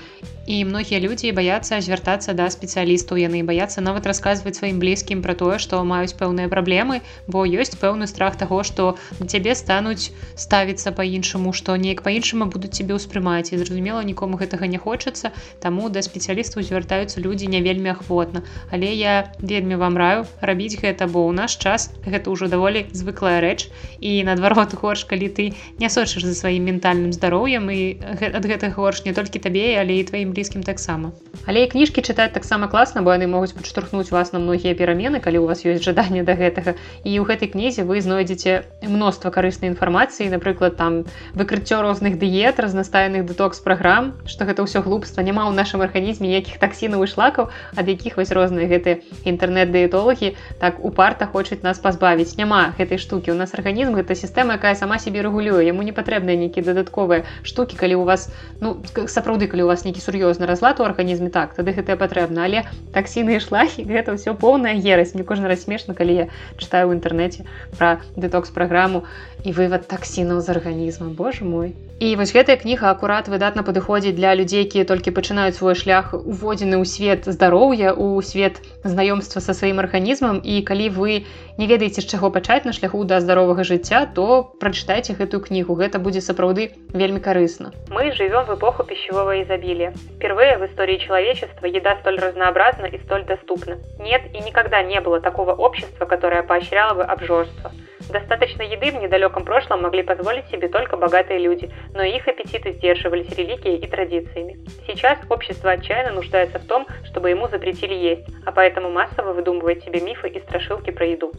і 0.47 0.65
многія 0.65 1.01
людзі 1.03 1.33
баяцца 1.37 1.81
звяртацца 1.81 2.33
да 2.39 2.49
спецыялістаў 2.51 3.19
яны 3.19 3.43
баяцца 3.43 3.83
нават 3.83 4.07
расказваць 4.07 4.57
сваім 4.57 4.79
блізкім 4.79 5.23
пра 5.27 5.35
тое 5.35 5.59
што 5.59 5.83
маюць 5.85 6.15
пэўныя 6.15 6.49
праблемы 6.49 7.03
бо 7.27 7.45
ёсць 7.45 7.75
пэўны 7.75 8.07
страх 8.07 8.39
таго 8.39 8.63
што 8.63 8.95
цябе 9.27 9.59
стануць 9.59 10.13
ставіцца 10.35 10.95
по-іншаму 10.95 11.53
што 11.53 11.77
неяк 11.77 12.07
па-іншаму 12.07 12.47
будуць 12.53 12.75
цябе 12.79 12.95
ўспрымаць 12.95 13.51
і 13.51 13.59
зразумела 13.59 14.05
нікому 14.07 14.39
гэтага 14.39 14.71
не 14.71 14.79
хочацца 14.79 15.33
таму 15.61 15.89
да 15.91 16.03
спецыялістаў 16.07 16.63
звяртаюцца 16.63 17.21
людзі 17.21 17.51
не 17.51 17.61
вельмі 17.65 17.91
ахвотна. 17.95 18.43
Але 18.71 18.93
я 18.95 19.33
вельмі 19.41 19.81
вам 19.81 19.97
раю 19.97 20.27
рабіць 20.41 20.79
гэта 20.79 21.09
бо 21.11 21.27
ў 21.27 21.33
наш 21.41 21.57
час 21.57 21.91
гэта 22.05 22.31
ўжо 22.31 22.49
даволі 22.53 22.87
звыклая 22.93 23.41
рэч. 23.41 23.69
І 24.01 24.23
наадварот 24.29 24.77
горш 24.79 25.05
калі 25.11 25.29
ты 25.33 25.45
не 25.81 25.91
сочыш 25.91 26.25
за 26.25 26.35
сваім 26.35 26.69
ментальным 26.71 27.13
здароўем 27.17 27.71
і 27.71 27.99
ад 28.31 28.45
гэтых 28.45 28.77
горш 28.77 29.05
не 29.09 29.17
толькі 29.17 29.43
табе 29.43 29.75
але 29.81 30.01
і 30.01 30.07
тваім 30.07 30.36
блізкім 30.37 30.63
таксама. 30.63 31.17
Але 31.49 31.65
і 31.65 31.71
кніжкі 31.73 32.05
чытаць 32.05 32.37
таксама 32.37 32.69
класна 32.69 33.01
бо 33.01 33.17
яны 33.17 33.25
могуць 33.25 33.57
падштурхнуць 33.57 34.13
вас 34.13 34.37
на 34.37 34.39
многія 34.39 34.77
перамены 34.77 35.25
калі 35.25 35.41
у 35.41 35.47
вас 35.49 35.65
ёсць 35.65 35.81
жаданне 35.81 36.29
да 36.29 36.37
гэтага. 36.37 36.77
І 37.09 37.17
ў 37.17 37.25
гэтай 37.25 37.49
кнізе 37.49 37.89
вы 37.89 38.05
знойдзеце 38.05 38.69
мноства 38.85 39.33
карыснай 39.33 39.73
інфармацыі 39.73 40.29
напрыклад 40.29 40.77
там 40.77 41.09
выкрыццё 41.33 41.81
розных 41.81 42.21
дыет 42.21 42.61
разнастайных 42.61 43.25
дэтокс 43.25 43.65
праграм 43.65 44.13
што 44.29 44.45
гэта 44.45 44.69
ўсё 44.69 44.85
глупства. 44.85 45.25
Няма 45.25 45.49
ў 45.49 45.57
нашым 45.57 45.81
арганізме 45.81 46.29
якіх 46.37 46.61
таксінаў 46.61 47.07
і 47.07 47.09
шлакаў 47.09 47.49
ад 47.73 47.89
якіх 47.89 48.21
вось 48.21 48.35
розныя 48.37 48.69
гэтыя 48.69 49.01
інтэрнэт-дыетолагі 49.25 50.37
так 50.61 50.85
упарта 50.85 51.25
хочуць 51.25 51.65
нас 51.65 51.81
пазбавіць. 51.81 52.37
Няма 52.37 52.77
гэтай 52.77 53.01
штукі. 53.01 53.33
У 53.33 53.39
нас 53.41 53.57
арганізм 53.57 53.97
гэта 53.97 54.13
сістэма 54.13 54.61
якая 54.61 54.75
сама 54.77 55.01
сябе 55.01 55.25
рэгулюе. 55.25 55.65
Яму 55.65 55.81
не 55.81 55.97
патрэбныя 55.97 56.37
нейкія 56.37 56.67
дадатковыя 56.67 57.25
штукі 57.41 57.81
калі 57.81 58.03
у 58.03 58.05
вас 58.05 58.29
ну 58.61 58.83
сапраўды 59.07 59.47
калі 59.47 59.65
у 59.65 59.71
вас 59.73 59.87
нейкі 59.87 60.03
сур'ёзны 60.27 60.47
разлад 60.47 60.81
у 60.81 60.85
арганізме 60.85 61.31
так 61.31 61.55
тады 61.55 61.73
гэтае 61.77 61.97
патрэбна 62.01 62.47
але 62.47 62.67
таксіны 62.97 63.39
ішлахі 63.39 63.87
гэта 63.87 64.19
ўсё 64.19 64.35
поўная 64.35 64.75
ерась 64.75 65.15
мне 65.15 65.23
кожны 65.23 65.47
раз 65.47 65.63
смешна 65.63 65.95
калі 65.95 66.15
я 66.15 66.27
чытаю 66.59 66.91
ў 66.91 66.99
інтэрнэце 66.99 67.47
пра 67.79 68.03
дэтокс 68.19 68.51
праграму 68.51 69.07
і 69.47 69.53
вывад 69.55 69.87
таксінаў 69.87 70.41
з 70.43 70.49
арганізма 70.51 71.15
Боже 71.15 71.45
мой. 71.45 71.75
І 71.97 72.13
вось 72.21 72.35
гэтая 72.35 72.59
кніга 72.61 72.91
акурат 72.93 73.29
выдатна 73.33 73.63
падыходзіць 73.65 74.17
для 74.17 74.35
людзей 74.37 74.67
якія 74.67 74.85
толькі 74.85 75.15
пачынаюць 75.17 75.57
свой 75.57 75.79
шлях 75.79 76.13
уводзены 76.13 76.77
ў 76.77 76.85
свет 76.85 77.25
здароўя 77.25 77.95
у 77.95 78.21
свет 78.21 78.61
знаёмства 78.85 79.41
са 79.41 79.55
сваім 79.57 79.81
арганізмам. 79.81 80.43
І 80.45 80.61
калі 80.61 80.91
вы 80.99 81.25
не 81.57 81.67
ведаеце 81.71 82.05
з 82.05 82.11
чаго 82.11 82.29
пачаць 82.35 82.67
на 82.69 82.75
шляху 82.77 83.01
да 83.05 83.21
здаровага 83.25 83.65
жыцця 83.65 84.05
то 84.13 84.53
прачытайце 84.61 85.17
гэтую 85.17 85.41
кнігу. 85.47 85.79
Гэта 85.79 86.03
будзе 86.03 86.21
сапраўды 86.21 86.75
вельмі 86.93 87.23
карысна. 87.23 87.73
Мы 87.89 88.13
живем 88.13 88.45
в 88.45 88.53
эпоху 88.59 88.85
пищевого 88.85 89.41
изобилия 89.41 89.95
впервые 90.17 90.59
в 90.59 90.67
истории 90.67 90.99
человечества 90.99 91.67
еда 91.67 91.97
столь 92.01 92.19
разнообразна 92.19 92.87
и 92.87 92.99
столь 92.99 93.25
доступна 93.25 93.79
нет 93.99 94.23
и 94.35 94.41
никогда 94.41 94.83
не 94.83 95.01
было 95.01 95.21
такого 95.21 95.53
общества 95.53 96.07
которое 96.07 96.43
поощряло 96.43 96.95
бы 96.95 97.03
обжорство 97.03 97.73
Достаточно 98.09 98.63
еды 98.63 98.93
в 98.93 99.03
недалеком 99.03 99.45
прошлом 99.45 99.83
могли 99.83 100.03
позволить 100.03 100.47
себе 100.49 100.69
только 100.69 100.97
богатые 100.97 101.41
люди, 101.41 101.71
но 101.93 102.03
их 102.03 102.29
аппетиты 102.29 102.73
сдерживались 102.73 103.29
религией 103.37 103.79
и 103.79 103.87
традициями. 103.89 104.59
Сейчас 104.87 105.19
общество 105.29 105.73
отчаянно 105.73 106.13
нуждается 106.13 106.59
в 106.59 106.67
том, 106.67 106.87
чтобы 107.05 107.31
ему 107.31 107.49
запретили 107.49 107.95
есть, 107.95 108.29
а 108.45 108.53
поэтому 108.53 108.91
массово 108.91 109.33
выдумывает 109.33 109.83
себе 109.83 110.01
мифы 110.01 110.29
и 110.29 110.41
страшилки 110.41 110.91
про 110.91 111.07
еду. 111.07 111.33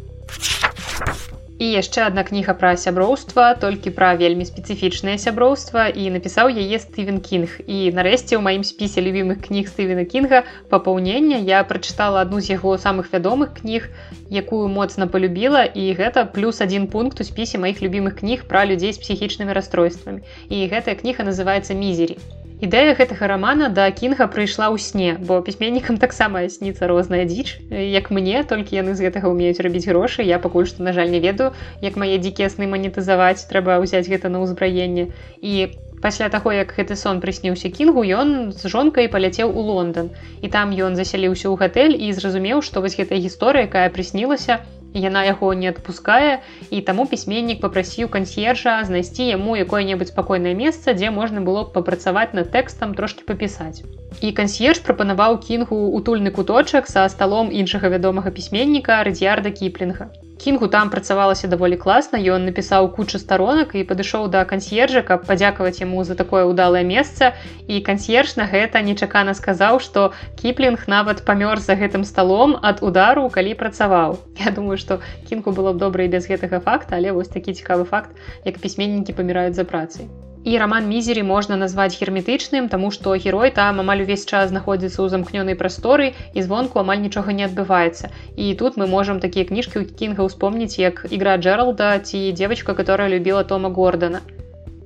І 1.57 1.67
яшчэ 1.73 2.05
адна 2.05 2.21
кніга 2.25 2.53
пра 2.57 2.71
сяброўства 2.77 3.45
толькі 3.61 3.93
пра 3.97 4.09
вельмі 4.21 4.45
спецыфічнае 4.45 5.15
сяброўства 5.23 5.87
і 5.89 6.05
напісаў 6.15 6.53
яе 6.53 6.77
Стывен 6.83 7.17
Кінг 7.27 7.57
і 7.65 7.77
нарэшце 7.97 8.37
ў 8.37 8.41
маім 8.47 8.65
спісе 8.69 9.01
любімых 9.01 9.41
кніг 9.47 9.71
Стывена 9.73 10.05
Кінга 10.05 10.43
папаўнення 10.69 11.41
я 11.49 11.65
прачытала 11.71 12.21
адну 12.21 12.45
з 12.45 12.53
яго 12.53 12.77
самых 12.87 13.09
вядомых 13.13 13.57
кніг 13.61 13.89
якую 14.29 14.69
моцна 14.79 15.09
полюбіла 15.09 15.65
і 15.65 15.89
гэта 15.97 16.29
плюс 16.39 16.61
один 16.61 16.85
пункт 16.93 17.25
у 17.25 17.29
спісе 17.31 17.57
маіх 17.57 17.81
любімых 17.81 18.21
кніг 18.21 18.45
пра 18.51 18.65
людзей 18.69 18.93
з 18.93 19.01
псіхічнымі 19.01 19.57
расстройствамі. 19.57 20.21
І 20.53 20.67
гэтая 20.69 20.93
кніга 21.01 21.25
называется 21.25 21.73
мізері 21.73 22.21
Ідэя 22.57 22.97
гэтага 22.97 23.27
рамана 23.29 23.69
да 23.69 23.83
кінга 23.93 24.25
прыйшла 24.33 24.73
ў 24.73 24.81
сне, 24.81 25.09
бо 25.21 25.37
пісьменнікам 25.45 26.01
таксама 26.01 26.41
сніцца 26.49 26.89
розная 26.89 27.21
дзіч. 27.29 27.61
Як 27.69 28.09
мне, 28.09 28.41
толькі 28.41 28.81
яны 28.81 28.97
з 28.97 29.05
гэтага 29.05 29.29
ўмеюць 29.29 29.61
рабіць 29.61 29.85
грошы, 29.85 30.25
я 30.25 30.41
пакуль 30.41 30.65
што, 30.65 30.81
на 30.81 30.89
жаль, 30.89 31.13
не 31.13 31.21
ведаю, 31.21 31.53
як 31.85 32.01
мае 32.01 32.17
дзікія 32.17 32.49
сны 32.49 32.65
манетызаваць, 32.65 33.45
трэба 33.45 33.77
ўзяць 33.77 34.09
гэта 34.09 34.33
на 34.33 34.41
ўзбраенне. 34.41 35.13
І 35.37 35.69
пасля 36.01 36.33
таго, 36.33 36.49
як 36.49 36.73
гэты 36.73 36.97
сон 36.97 37.21
прысніўся 37.21 37.69
кінгу, 37.69 38.01
ён 38.01 38.49
з 38.49 38.73
жонкай 38.73 39.05
паляцеў 39.05 39.53
у 39.53 39.61
Лондон. 39.61 40.09
І 40.41 40.49
там 40.49 40.73
ён 40.73 40.97
засяліўся 40.97 41.53
ў 41.53 41.61
гатэль 41.61 41.93
і 41.93 42.09
зразумеў, 42.09 42.65
што 42.65 42.81
вось 42.81 42.97
гэтая 42.97 43.21
гісторыя, 43.21 43.69
якая 43.69 43.85
прыснілася, 43.93 44.65
яна 44.93 45.23
яго 45.23 45.53
не 45.53 45.69
адпускае 45.69 46.41
і 46.69 46.81
таму 46.81 47.05
пісьменнік 47.07 47.59
попрасіў 47.61 48.09
кансьержа 48.13 48.77
знайсці 48.83 49.27
яму 49.29 49.55
якое-небудзь 49.55 50.13
спакойнае 50.13 50.53
месца 50.53 50.93
дзе 50.93 51.11
можна 51.11 51.41
было 51.41 51.63
б 51.65 51.73
папрацаваць 51.73 52.33
над 52.33 52.51
тэкстам 52.51 52.95
трошки 52.95 53.23
папісаць 53.27 53.83
і 54.21 54.31
кансьерж 54.31 54.83
прапанаваў 54.85 55.39
кінгу 55.41 55.81
утульны 55.99 56.31
куточак 56.31 56.87
са 56.87 57.07
сталом 57.09 57.51
іншага 57.51 57.89
вядомага 57.89 58.31
пісьменніка 58.31 59.03
радзіярда 59.03 59.51
кіплінга 59.51 60.09
кінгу 60.37 60.67
там 60.67 60.89
працавалася 60.89 61.47
даволі 61.47 61.77
класна 61.77 62.19
ён 62.19 62.45
напісаў 62.49 62.89
кучу 62.97 63.19
старонак 63.21 63.73
і 63.75 63.83
падышоў 63.89 64.27
да 64.33 64.43
кансьержа 64.51 65.01
каб 65.07 65.25
падзякаваць 65.29 65.81
яму 65.81 66.03
за 66.03 66.15
такое 66.19 66.43
ўдалае 66.49 66.83
месца 66.83 67.33
і 67.67 67.81
кансьерж 67.89 68.37
на 68.41 68.45
гэта 68.51 68.83
нечакана 68.85 69.33
сказаў 69.33 69.81
што 69.87 70.11
кіплінг 70.41 70.85
нават 70.87 71.25
памёр 71.25 71.59
за 71.63 71.79
гэтым 71.81 72.05
сталом 72.05 72.55
ад 72.61 72.85
удару 72.85 73.27
калі 73.33 73.57
працаваў 73.63 74.21
Я 74.45 74.53
думаю 74.53 74.77
што 74.77 75.01
кінгу 75.29 75.51
было 75.51 75.73
б 75.73 75.83
добра 75.83 76.05
і 76.05 76.13
без 76.13 76.29
гэтага 76.29 76.61
факта 76.61 77.01
але 77.01 77.11
вось 77.11 77.33
такі 77.33 77.57
цікавы 77.57 77.89
факт 77.89 78.15
як 78.45 78.61
пісьменнікі 78.61 79.17
паміраюць 79.17 79.57
за 79.57 79.65
працай 79.65 80.09
і 80.47 80.57
роман 80.57 80.87
мізері 80.87 81.23
можна 81.27 81.55
назваць 81.59 81.99
герметычным 81.99 82.69
тому 82.73 82.91
что 82.97 83.15
герой 83.25 83.51
там 83.51 83.81
амаль 83.83 84.03
увесь 84.05 84.23
час 84.31 84.47
знаходзіцца 84.53 84.95
ў 85.03 85.11
замкнёнай 85.11 85.59
прасторы 85.59 86.07
і 86.31 86.45
звонку 86.47 86.79
амаль 86.79 87.03
нічога 87.03 87.35
не 87.35 87.43
адбываецца. 87.49 88.15
І 88.39 88.55
тут 88.55 88.79
мы 88.79 88.87
можем 88.87 89.19
такія 89.19 89.43
кніжкі 89.51 89.83
у 89.83 89.85
кінга 90.03 90.23
ўспомніць 90.23 90.79
як 90.79 91.03
ігра 91.11 91.35
джералда 91.35 91.99
ці 91.99 92.31
девочка 92.31 92.79
которая 92.79 93.11
любила 93.11 93.43
тома 93.43 93.75
гордона 93.81 94.23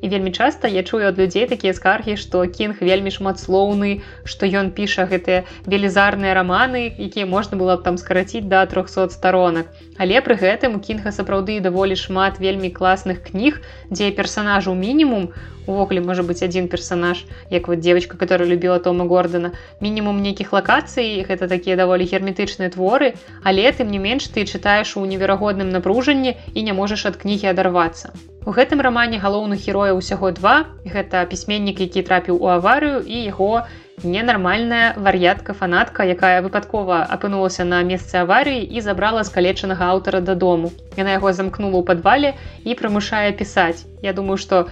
і 0.01 0.09
вельмі 0.09 0.31
часта 0.31 0.67
я 0.67 0.83
чую 0.83 1.05
ад 1.07 1.19
людзей 1.21 1.45
такія 1.47 1.73
скаргі 1.77 2.17
што 2.17 2.43
кінг 2.57 2.81
вельмі 2.81 3.13
шматслоўны 3.13 4.01
што 4.25 4.49
ён 4.49 4.73
піша 4.77 5.05
гэтыя 5.11 5.45
велізарныя 5.65 6.33
раманы 6.37 6.83
якія 6.97 7.29
можна 7.29 7.57
было 7.61 7.77
б 7.77 7.85
там 7.85 8.01
скараціць 8.01 8.49
да 8.49 8.65
300 8.65 9.09
сторонак 9.13 9.71
але 9.97 10.21
пры 10.25 10.35
гэтым 10.41 10.77
у 10.77 10.83
кінга 10.83 11.13
сапраўды 11.13 11.61
даволі 11.61 11.95
шмат 11.95 12.41
вельмі 12.41 12.73
класных 12.73 13.21
кніг 13.29 13.61
дзе 13.89 14.11
персонажу 14.11 14.73
мінімум 14.73 15.29
увогуле 15.65 16.01
можа 16.01 16.23
быть 16.23 16.43
один 16.43 16.67
персонаж 16.67 17.25
як 17.49 17.67
вот 17.67 17.79
девочка 17.79 18.17
которая 18.17 18.49
любила 18.49 18.79
тома 18.79 19.05
гордона. 19.05 19.51
Мінімум 19.81 20.21
нейкіх 20.21 20.53
лакацый 20.53 21.25
гэта 21.27 21.47
такія 21.47 21.75
даволі 21.75 22.05
герметычныя 22.05 22.69
творы 22.69 23.13
але 23.43 23.71
тым 23.71 23.91
не 23.91 23.99
менш 23.99 24.27
ты 24.27 24.45
чытаеш 24.45 24.97
у 24.97 25.05
неверагодным 25.05 25.69
напружанні 25.69 26.37
і 26.53 26.63
не 26.63 26.73
можаш 26.73 27.05
ад 27.05 27.15
кнігі 27.15 27.47
адарвацца 27.53 28.13
У 28.41 28.51
гэтым 28.57 28.81
рамане 28.81 29.21
галоўных 29.21 29.61
герояў 29.61 30.01
усяго 30.01 30.31
два. 30.33 30.65
Гэта 30.81 31.21
пісьменнік 31.29 31.77
які 31.77 32.01
трапіў 32.01 32.41
у 32.41 32.49
аварыю 32.49 33.05
і 33.05 33.21
яго 33.29 33.69
ненармальная 34.03 34.93
вар'ятка 34.97 35.53
фанатка 35.53 36.03
якая 36.03 36.41
выпадкова 36.41 37.03
апынулася 37.15 37.65
на 37.65 37.81
месцы 37.83 38.17
аварыі 38.21 38.63
і 38.65 38.81
забрала 38.81 39.23
скалечанага 39.23 39.89
аўтара 39.93 40.21
дадому. 40.21 40.71
Яна 40.97 41.17
яго 41.17 41.33
замкнула 41.33 41.77
ў 41.77 41.85
падвале 41.85 42.33
і 42.65 42.77
прымушае 42.79 43.29
пісаць. 43.37 43.85
Я 44.01 44.13
думаю 44.17 44.37
што 44.41 44.65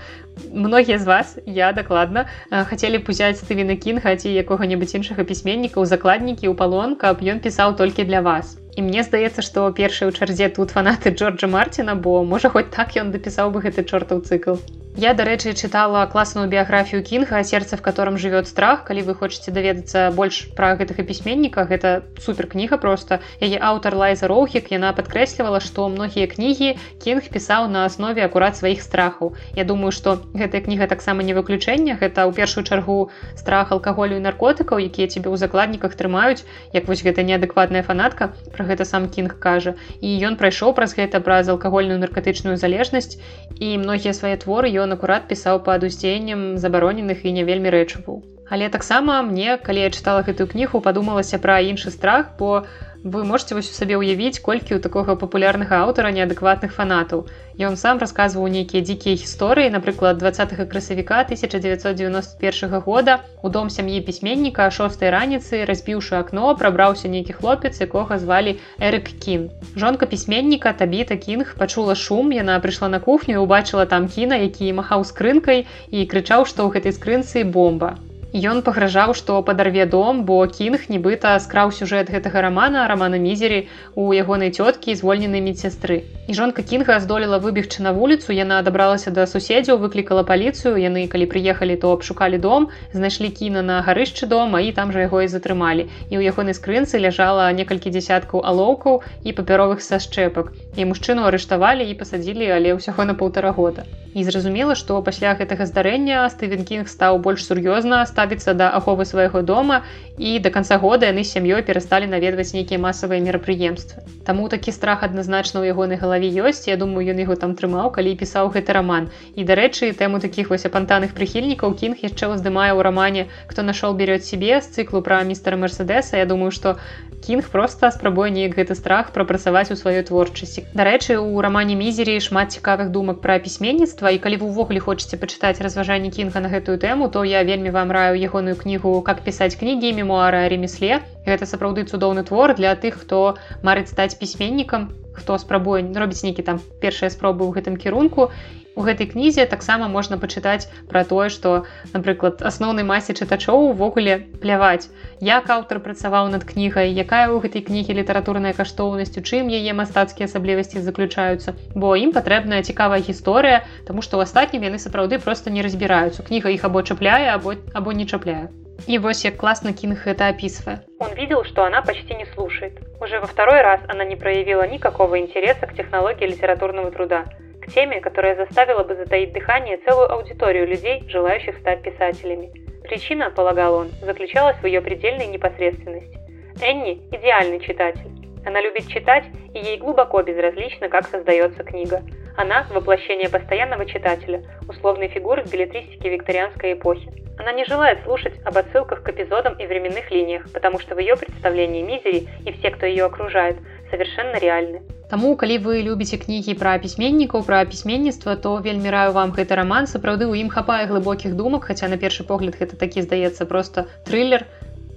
многія 0.54 0.98
з 0.98 1.06
вас 1.06 1.38
я 1.46 1.72
дакладна 1.74 2.26
хацелі 2.50 3.04
б 3.04 3.14
узяць 3.14 3.38
стывіна 3.44 3.76
кінга 3.76 4.16
ці 4.16 4.34
якога-небудзь 4.34 4.96
іншага 5.02 5.28
пісьменніка 5.30 5.78
ў 5.80 5.86
закладнікі 5.94 6.50
ў 6.50 6.56
палон 6.56 6.96
каб 6.96 7.22
ён 7.22 7.44
пісаў 7.46 7.78
толькі 7.78 8.10
для 8.10 8.26
вас. 8.26 8.58
І 8.78 8.82
мне 8.88 9.04
здаецца 9.04 9.46
што 9.46 9.70
першыя 9.76 10.10
ў 10.10 10.16
чарзе 10.18 10.50
тут 10.50 10.74
фанаты 10.74 11.14
джорджа 11.14 11.52
марціна 11.52 11.96
бо 11.96 12.24
можа 12.24 12.50
хоць 12.50 12.70
так 12.74 12.96
ён 12.96 13.12
дапісаў 13.14 13.54
бы 13.54 13.62
гэты 13.68 13.84
чортаў 13.84 14.24
цыкл 14.26 14.62
Я, 14.98 15.14
дарэчы, 15.14 15.54
чытала 15.54 16.06
класную 16.10 16.50
біяграфію 16.50 17.04
кінга 17.04 17.44
сердце 17.44 17.78
в 17.78 17.82
котором 17.82 18.18
жывет 18.18 18.48
страх. 18.48 18.84
Калі 18.84 19.06
вы 19.06 19.14
хочетце 19.14 19.52
даведацца 19.54 20.10
больш 20.10 20.50
пра 20.58 20.74
гэтага 20.82 21.06
пісьменніка 21.06 21.70
гэта 21.70 22.02
супер 22.18 22.50
кніга 22.50 22.82
просто. 22.82 23.22
Яе 23.38 23.62
аўтар 23.62 23.94
лайза 23.94 24.26
роўхік 24.26 24.74
яна 24.74 24.90
падкрэслівала 24.98 25.62
што 25.62 25.88
многія 25.94 26.26
кнігі 26.26 26.74
кінг 27.06 27.30
пісаў 27.30 27.70
на 27.70 27.86
аснове 27.86 28.26
акурат 28.26 28.58
сваіх 28.58 28.82
страхаў 28.82 29.38
Я 29.54 29.64
думаю 29.64 29.94
што 29.94 30.26
гэтая 30.34 30.66
кніга 30.66 30.90
таксама 30.90 31.22
не 31.22 31.38
выключэнне 31.38 31.94
гэта 31.94 32.26
ў 32.26 32.34
першую 32.34 32.66
чаргу 32.66 33.14
страх 33.38 33.72
алкаголю 33.72 34.18
і 34.18 34.26
наркотыкаў 34.26 34.82
якія 34.82 35.06
цябе 35.06 35.30
ў 35.30 35.38
закладніках 35.38 35.94
трымаюць 35.94 36.42
як 36.74 36.90
вось 36.90 37.06
гэта 37.06 37.22
неадэкватная 37.22 37.86
фанатка 37.86 38.34
про 38.58 38.66
гэта 38.66 38.90
сам 38.90 39.06
кінг 39.08 39.38
кажа. 39.38 39.78
І 40.02 40.18
ён 40.26 40.36
прайшоў 40.36 40.74
праз 40.74 40.98
гэта 40.98 41.22
праз 41.22 41.48
алкагольную 41.48 42.02
наркатычную 42.02 42.58
залежнасць 42.58 43.22
і 43.62 43.78
многія 43.78 44.18
свае 44.18 44.36
творы 44.36 44.79
ён 44.84 44.96
акурат 44.96 45.30
пісаў 45.30 45.64
пад 45.68 45.84
уздзеяннем 45.88 46.58
забароненых 46.58 47.26
і 47.26 47.34
не 47.38 47.44
вельмі 47.48 47.70
рэчываў. 47.76 48.24
Але 48.50 48.70
таксама 48.74 49.22
мне 49.22 49.58
калі 49.62 49.86
я 49.86 49.90
чытала 49.94 50.26
гэтую 50.26 50.48
кнігу 50.50 50.82
падумалася 50.82 51.38
пра 51.38 51.60
іншы 51.62 51.94
страх 51.94 52.34
бо 52.40 52.66
вы 53.04 53.24
можете 53.24 53.56
вось 53.56 53.70
у 53.72 53.74
сабе 53.74 53.96
ўявіць 53.96 54.44
колькі 54.44 54.76
ў 54.76 54.84
такога 54.84 55.16
папулярнага 55.16 55.80
аўтара 55.88 56.12
неадэкватных 56.12 56.76
фанатаў. 56.76 57.28
Ён 57.60 57.78
сам 57.80 58.00
расказваў 58.04 58.48
нейкія 58.52 58.84
дзікія 58.84 59.16
гісторыі 59.20 59.72
напрыклад 59.72 60.20
20 60.20 60.56
красавіка 60.68 61.24
1991 61.24 62.80
года 62.84 63.24
у 63.44 63.50
дом 63.50 63.70
сям'і 63.70 64.02
пісьменніка 64.04 64.68
шостой 64.72 65.16
раніцы 65.16 65.64
разбіўшы 65.64 66.20
акно 66.20 66.56
прабраўся 66.60 67.08
нейкі 67.08 67.40
хлопец 67.40 67.80
якога 67.80 68.20
звалі 68.20 68.60
эрык 68.80 69.08
кін. 69.24 69.48
Жонка 69.76 70.06
пісьменніка 70.06 70.76
табіта 70.76 71.16
кінг 71.16 71.56
пачула 71.56 71.96
шум 71.96 72.36
яна 72.36 72.60
прыйшла 72.60 72.92
на 72.92 73.00
кухню 73.00 73.40
і 73.40 73.44
убачыла 73.48 73.88
там 73.88 74.12
кіна 74.12 74.44
які 74.44 74.76
махаў 74.76 75.08
скрынкай 75.08 75.68
і 75.92 76.04
крычаў 76.04 76.44
што 76.44 76.68
ў 76.68 76.76
гэтай 76.76 76.96
скрынцы 77.00 77.48
бомба 77.48 77.96
Ён 78.30 78.62
пагражаў, 78.62 79.16
што 79.18 79.42
падарве 79.42 79.88
дом, 79.90 80.22
бо 80.24 80.46
кінг 80.46 80.86
нібыта 80.94 81.34
скраў 81.42 81.72
сюжэт 81.74 82.14
гэтага 82.14 82.46
рамана 82.46 82.86
рамана 82.86 83.18
мізері 83.18 83.66
у 83.98 84.14
ягонай 84.14 84.54
цёткі 84.54 84.94
звольненай 84.94 85.42
медсястры. 85.42 86.06
І 86.30 86.34
жонка 86.38 86.62
кінга 86.62 87.00
здолела 87.02 87.40
выбегчы 87.42 87.82
на 87.82 87.90
вуліцу, 87.92 88.30
яна 88.30 88.62
дабралася 88.62 89.10
да 89.10 89.26
суседзяў, 89.26 89.82
выклікала 89.82 90.22
паліцыю, 90.22 90.78
яны 90.78 91.10
калі 91.10 91.26
прыехалі, 91.26 91.74
то 91.82 91.90
абшукалі 91.90 92.38
дом, 92.38 92.70
знайшлі 92.94 93.34
кіна 93.34 93.66
на 93.66 93.82
гарышчы 93.82 94.30
дома 94.30 94.62
і 94.62 94.70
там 94.78 94.94
жа 94.94 95.10
яго 95.10 95.26
і 95.26 95.32
затрымалі. 95.34 95.90
І 96.14 96.22
ў 96.22 96.30
ягонай 96.30 96.54
скрынцы 96.54 97.02
ляжала 97.02 97.50
некалькі 97.50 97.90
дзясяткаў 97.90 98.46
алоўкаў 98.46 99.02
і 99.26 99.34
папяровых 99.34 99.82
са 99.82 99.98
шчэпак. 99.98 100.54
І 100.78 100.86
мужчыну 100.86 101.26
арыштавалі 101.26 101.82
і 101.90 101.98
пасадзілі, 101.98 102.46
але 102.54 102.78
ўсяго 102.78 103.10
на 103.10 103.18
паўтара 103.18 103.50
года. 103.58 103.90
І 104.14 104.24
зразумела, 104.26 104.74
што 104.74 105.02
пасля 105.06 105.34
гэтага 105.38 105.66
здарэння 105.70 106.26
Стывен 106.34 106.66
Кінг 106.66 106.90
стаў 106.90 107.20
больш 107.22 107.46
сур'ёзна 107.46 108.02
ставіцца 108.20 108.54
да 108.54 108.68
аховы 108.76 109.06
свайго 109.08 109.42
дома 109.42 109.84
і 110.20 110.40
да 110.44 110.52
канца 110.52 110.76
года 110.76 111.08
яны 111.08 111.24
з 111.24 111.32
сям'ёй 111.40 111.64
перасталі 111.64 112.12
наведваць 112.12 112.52
нейкія 112.52 112.76
масавыя 112.84 113.24
мерапрыемствы. 113.24 114.04
Таму 114.28 114.52
такі 114.52 114.76
страх 114.76 115.08
адназначна 115.08 115.64
ў 115.64 115.72
ягонай 115.72 115.96
галаве 115.96 116.28
ёсць. 116.28 116.68
Я 116.68 116.76
думаю, 116.76 117.08
ён 117.08 117.24
яго 117.24 117.40
там 117.40 117.56
трымаў, 117.56 117.96
калі 117.96 118.12
пісаў 118.20 118.52
гэты 118.52 118.76
раман. 118.76 119.08
І 119.40 119.48
дарэчы, 119.48 119.96
тэму 119.96 120.20
такіх 120.20 120.52
вось 120.52 120.68
апантаных 120.68 121.16
прыхільнікаў 121.16 121.72
кінг 121.80 122.04
яшчэ 122.04 122.36
ўздымае 122.36 122.76
ў 122.76 122.84
рамане, 122.84 123.24
хто 123.48 123.64
нашол 123.64 123.96
берёт 123.96 124.28
сябе 124.28 124.60
з 124.60 124.68
цыклу 124.68 125.00
пра 125.00 125.24
містера 125.24 125.56
Мерседеса. 125.56 126.20
Я 126.20 126.28
думаю, 126.28 126.52
што 126.52 126.76
кінг 127.24 127.48
проста 127.52 127.92
спрабуе 127.92 128.32
неяк 128.32 128.56
гэты 128.60 128.76
страх 128.76 129.12
прапрацаваць 129.16 129.72
у 129.72 129.80
сваёй 129.80 130.04
творчасці. 130.04 130.68
Дарэчы, 130.76 131.20
у 131.20 131.40
рамане 131.40 131.76
мізері 131.80 132.20
шмат 132.20 132.52
цікавых 132.56 132.92
думак 132.92 133.24
пра 133.24 133.40
пісьменніцтва 133.40 134.12
і 134.12 134.20
калі 134.20 134.44
вы 134.44 134.52
ўвогуле 134.52 134.84
хочаце 134.84 135.20
пачытаць 135.20 135.64
разважанні 135.64 136.12
кінга 136.12 136.40
на 136.44 136.50
гэтую 136.52 136.80
тэму, 136.80 137.12
то 137.12 137.24
я 137.24 137.44
вельмі 137.44 137.70
вам 137.70 137.92
раю 137.92 138.09
ягоную 138.09 138.57
кнігу 138.57 139.03
как 139.03 139.21
пісаць 139.25 139.57
кнігі 139.61 139.93
мемуары 139.93 140.49
ремесле 140.49 141.01
гэта 141.27 141.47
сапраўды 141.47 141.85
цудоўны 141.85 142.25
твор 142.25 142.55
для 142.55 142.75
тых 142.75 143.01
хто 143.05 143.37
марыць 143.63 143.89
стаць 143.93 144.17
пісьменнікам 144.17 144.91
хто 145.13 145.39
спрабуе 145.39 145.83
робіць 145.95 146.25
нейкі 146.25 146.43
там 146.43 146.61
першыя 146.81 147.11
спробы 147.11 147.45
ў 147.45 147.61
гэтым 147.61 147.77
кірунку 147.77 148.31
у 148.76 148.86
гэтай 148.88 149.08
кнізе 149.12 149.46
таксама 149.50 149.88
можна 149.88 150.18
пачытаць 150.22 150.70
пра 150.92 151.04
тое 151.08 151.30
што 151.34 151.66
напрыклад 151.94 152.44
асноўнай 152.50 152.86
масе 152.92 153.16
чытачоў 153.18 153.72
увогуле 153.72 154.20
пляваць. 154.44 154.88
Як 155.20 155.50
аўтар 155.50 155.82
працаваў 155.86 156.30
над 156.34 156.46
кнігай 156.52 156.94
якая 156.94 157.28
ў 157.28 157.44
гэтай 157.44 157.66
кнігі 157.66 157.98
літаратурная 158.00 158.54
каштоўнасць 158.54 159.18
у 159.20 159.26
чым 159.26 159.50
яе 159.50 159.74
мастацкія 159.82 160.30
асаблівасці 160.32 160.86
заключаюцца. 160.86 161.58
Бо 161.76 161.96
ім 161.96 162.16
патрэбная 162.16 162.64
цікавая 162.64 163.02
гісторыя 163.04 163.66
тому 163.90 164.06
што 164.06 164.18
ў 164.18 164.30
астатнім 164.30 164.70
яны 164.70 164.80
сапраўды 164.80 165.20
просто 165.20 165.50
не 165.50 165.66
разбіраюцца. 165.66 166.24
Кніга 166.24 166.56
іх 166.56 166.66
або 166.66 166.82
чапляе 166.82 167.30
або 167.36 167.58
або 167.74 167.92
не 167.92 168.06
чапляе. 168.06 168.50
И 168.88 168.98
вот 168.98 169.16
як 169.18 169.38
классно 169.38 169.74
Кинг 169.74 170.08
это 170.08 170.28
описывает. 170.28 170.82
Он 171.00 171.14
видел, 171.14 171.44
что 171.44 171.66
она 171.66 171.82
почти 171.82 172.16
не 172.16 172.26
слушает. 172.26 172.80
Уже 173.02 173.20
во 173.20 173.28
второй 173.28 173.62
раз 173.62 173.82
она 173.88 174.06
не 174.06 174.16
проявила 174.16 174.68
никакого 174.68 175.20
интереса 175.20 175.68
к 175.68 175.76
технологии 175.76 176.26
литературного 176.26 176.92
труда, 176.92 177.26
теме, 177.70 178.02
которая 178.02 178.36
заставила 178.36 178.84
бы 178.84 178.96
затаить 178.96 179.34
дыхание 179.34 179.78
целую 179.86 180.12
аудиторию 180.12 180.68
людей, 180.68 181.04
желающих 181.08 181.58
стать 181.60 181.82
писателями. 181.82 182.52
Причина, 182.84 183.30
полагал 183.30 183.76
он, 183.76 183.90
заключалась 184.02 184.58
в 184.58 184.66
ее 184.66 184.82
предельной 184.82 185.28
непосредственности. 185.28 186.18
Энни– 186.62 187.02
идеальный 187.12 187.60
читатель. 187.60 188.10
Она 188.46 188.62
любит 188.62 188.88
читать, 188.88 189.26
и 189.54 189.60
ей 189.60 189.78
глубоко 189.78 190.22
безразлично, 190.24 190.90
как 190.90 191.08
создается 191.08 191.64
книга. 191.64 192.02
Она– 192.36 192.66
воплощение 192.72 193.30
постоянного 193.30 193.86
читателя, 193.86 194.44
условной 194.68 195.10
фигуры 195.10 195.44
в 195.44 195.52
билетристике 195.52 196.10
викторианской 196.10 196.74
эпохи. 196.74 197.12
Она 197.38 197.54
не 197.54 197.64
желает 197.66 198.04
слушать 198.04 198.34
об 198.44 198.58
отсылках 198.58 199.04
к 199.04 199.10
эпизодам 199.10 199.54
и 199.54 199.66
временных 199.66 200.12
линиях, 200.12 200.52
потому 200.54 200.80
что 200.80 200.96
в 200.96 201.00
ее 201.00 201.16
представлении 201.16 201.82
Мизери 201.82 202.28
и 202.46 202.52
все, 202.52 202.72
кто 202.72 202.86
ее 202.86 203.06
окружает, 203.06 203.58
совершенно 203.90 204.38
реальны. 204.38 204.82
Таму 205.10 205.34
калі 205.42 205.58
вы 205.66 205.82
любіце 205.82 206.18
кнігі 206.22 206.54
пра 206.62 206.78
пісьменнікаў 206.78 207.42
пра 207.46 207.66
пісьменніцтва 207.66 208.36
то 208.42 208.52
вельмі 208.62 208.94
раю 208.94 209.14
вам 209.14 209.32
гэты 209.34 209.58
роман 209.58 209.90
сапраўды 209.90 210.30
у 210.30 210.36
ім 210.38 210.54
хапае 210.54 210.86
глыбокіх 210.92 211.34
думак 211.40 211.66
хаця 211.70 211.90
на 211.90 211.98
першы 211.98 212.26
погляд 212.32 212.60
гэта 212.60 212.78
такі 212.78 213.02
здаецца 213.02 213.50
просто 213.50 213.88
трылер 214.06 214.46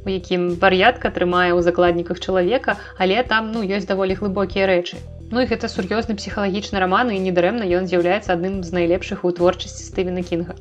у 0.04 0.12
якім 0.12 0.44
вар'ятка 0.60 1.08
трымае 1.16 1.56
ў 1.56 1.64
закладніках 1.64 2.20
чалавека 2.20 2.76
але 2.98 3.22
там 3.24 3.48
ну 3.56 3.64
ёсць 3.64 3.88
даволі 3.88 4.18
глыбокія 4.20 4.68
рэчы. 4.68 5.00
Ну 5.32 5.40
і 5.40 5.48
гэта 5.48 5.72
сур'ёзны 5.72 6.12
псіхалагічны 6.20 6.76
роман 6.76 7.08
і 7.08 7.16
недарэмна 7.16 7.64
ён 7.80 7.88
з'яўляецца 7.88 8.36
адным 8.36 8.60
з 8.60 8.76
найлепшых 8.76 9.24
у 9.24 9.32
творчасці 9.32 9.88
стывена 9.88 10.20
кінга. 10.20 10.60